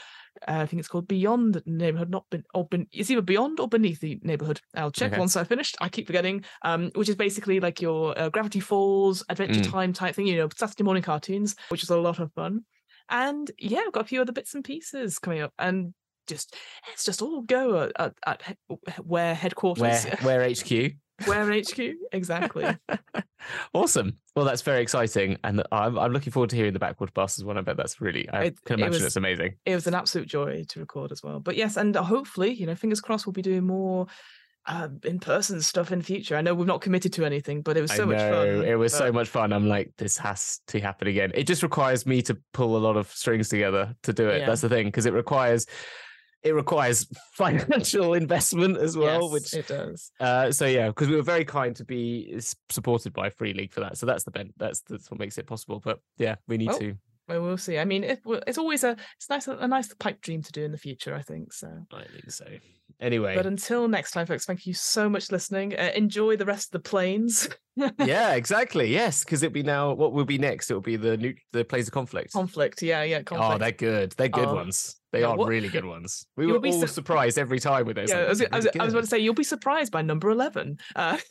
[0.47, 4.01] uh, I think it's called Beyond Neighborhood, not been or it's either Beyond or Beneath
[4.01, 4.61] the Neighborhood.
[4.75, 5.19] I'll check Okay.
[5.19, 5.77] once I finished.
[5.81, 6.45] I keep forgetting.
[6.63, 9.71] Um, which is basically like your uh, Gravity Falls Adventure Mm.
[9.71, 12.61] Time type thing, you know, Saturday morning cartoons, which is a lot of fun.
[13.09, 15.95] And yeah, I've got a few other bits and pieces coming up, and
[16.27, 16.55] just
[16.93, 18.57] it's just all go at, at, at
[19.03, 20.93] where headquarters, Where where HQ?
[21.25, 21.79] Where HQ
[22.13, 22.67] exactly.
[23.75, 24.17] awesome.
[24.37, 27.59] Well, that's very exciting, and I'm I'm looking forward to hearing the Backwater Bastards one.
[27.59, 28.29] I bet that's really.
[28.29, 29.55] I It- can it imagine was- it's amazing.
[29.67, 31.41] it was an absolute joy to record as well.
[31.41, 34.07] But yes, and hopefully, you know, fingers crossed, we'll be doing more
[34.67, 36.37] uh, in-person stuff in future.
[36.37, 38.65] I know we've not committed to anything, but it was so I much fun.
[38.65, 39.53] It was so much fun.
[39.53, 41.33] I'm like, this has to happen again.
[41.35, 44.41] It just requires me to pull a lot of strings together to do it.
[44.41, 44.47] Yeah.
[44.47, 45.65] That's the thing, because it requires
[46.43, 50.11] it requires financial investment as well, Yes, which it does.
[50.21, 52.39] uh so yeah, because we were very kind to be
[52.71, 53.97] supported by Free League for that.
[53.99, 54.53] So that's the bent.
[54.57, 55.81] that's that's what makes it possible.
[55.85, 56.95] But yeah, we need Well, to
[57.29, 57.79] Well, we'll see.
[57.79, 60.73] I mean, it, it's always a it's nice a nice pipe dream to do in
[60.73, 61.15] the future.
[61.15, 61.69] I think so.
[61.93, 62.47] I think so.
[63.01, 65.73] Anyway, But until next time, folks, thank you so much for listening.
[65.79, 67.49] Uh, enjoy the rest of the planes
[68.05, 68.93] yeah, exactly.
[68.93, 70.69] Yes, because it'll be now what will be next?
[70.69, 72.33] It'll be the new the plays of conflict.
[72.33, 72.83] conflict.
[72.83, 73.55] Yeah, yeah, conflict.
[73.55, 74.13] Oh, they're good.
[74.17, 74.97] They're good Oh, ones.
[75.13, 76.27] They yeah, are what- really good ones.
[76.37, 78.11] We You'll were be all su- surprised every time with those.
[78.11, 78.43] yeah, I was.
[78.43, 80.79] I, was, I was about to say you'll be surprised by number eleven.
[80.97, 81.17] Uh,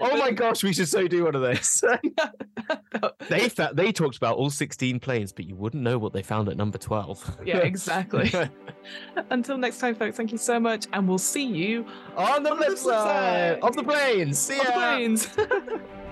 [0.00, 1.82] oh my gosh, we should so do one of those.
[3.28, 6.48] they fa- they talked about all 16 planes, but you wouldn't know what they found
[6.48, 7.38] at number 12.
[7.44, 8.32] yeah, exactly.
[9.30, 10.16] Until next time, folks.
[10.16, 11.86] Thank you so much, and we'll see you
[12.16, 13.58] On the On the flip side side.
[13.62, 14.38] of the planes.
[14.38, 14.78] See on the ya.
[14.78, 15.28] planes.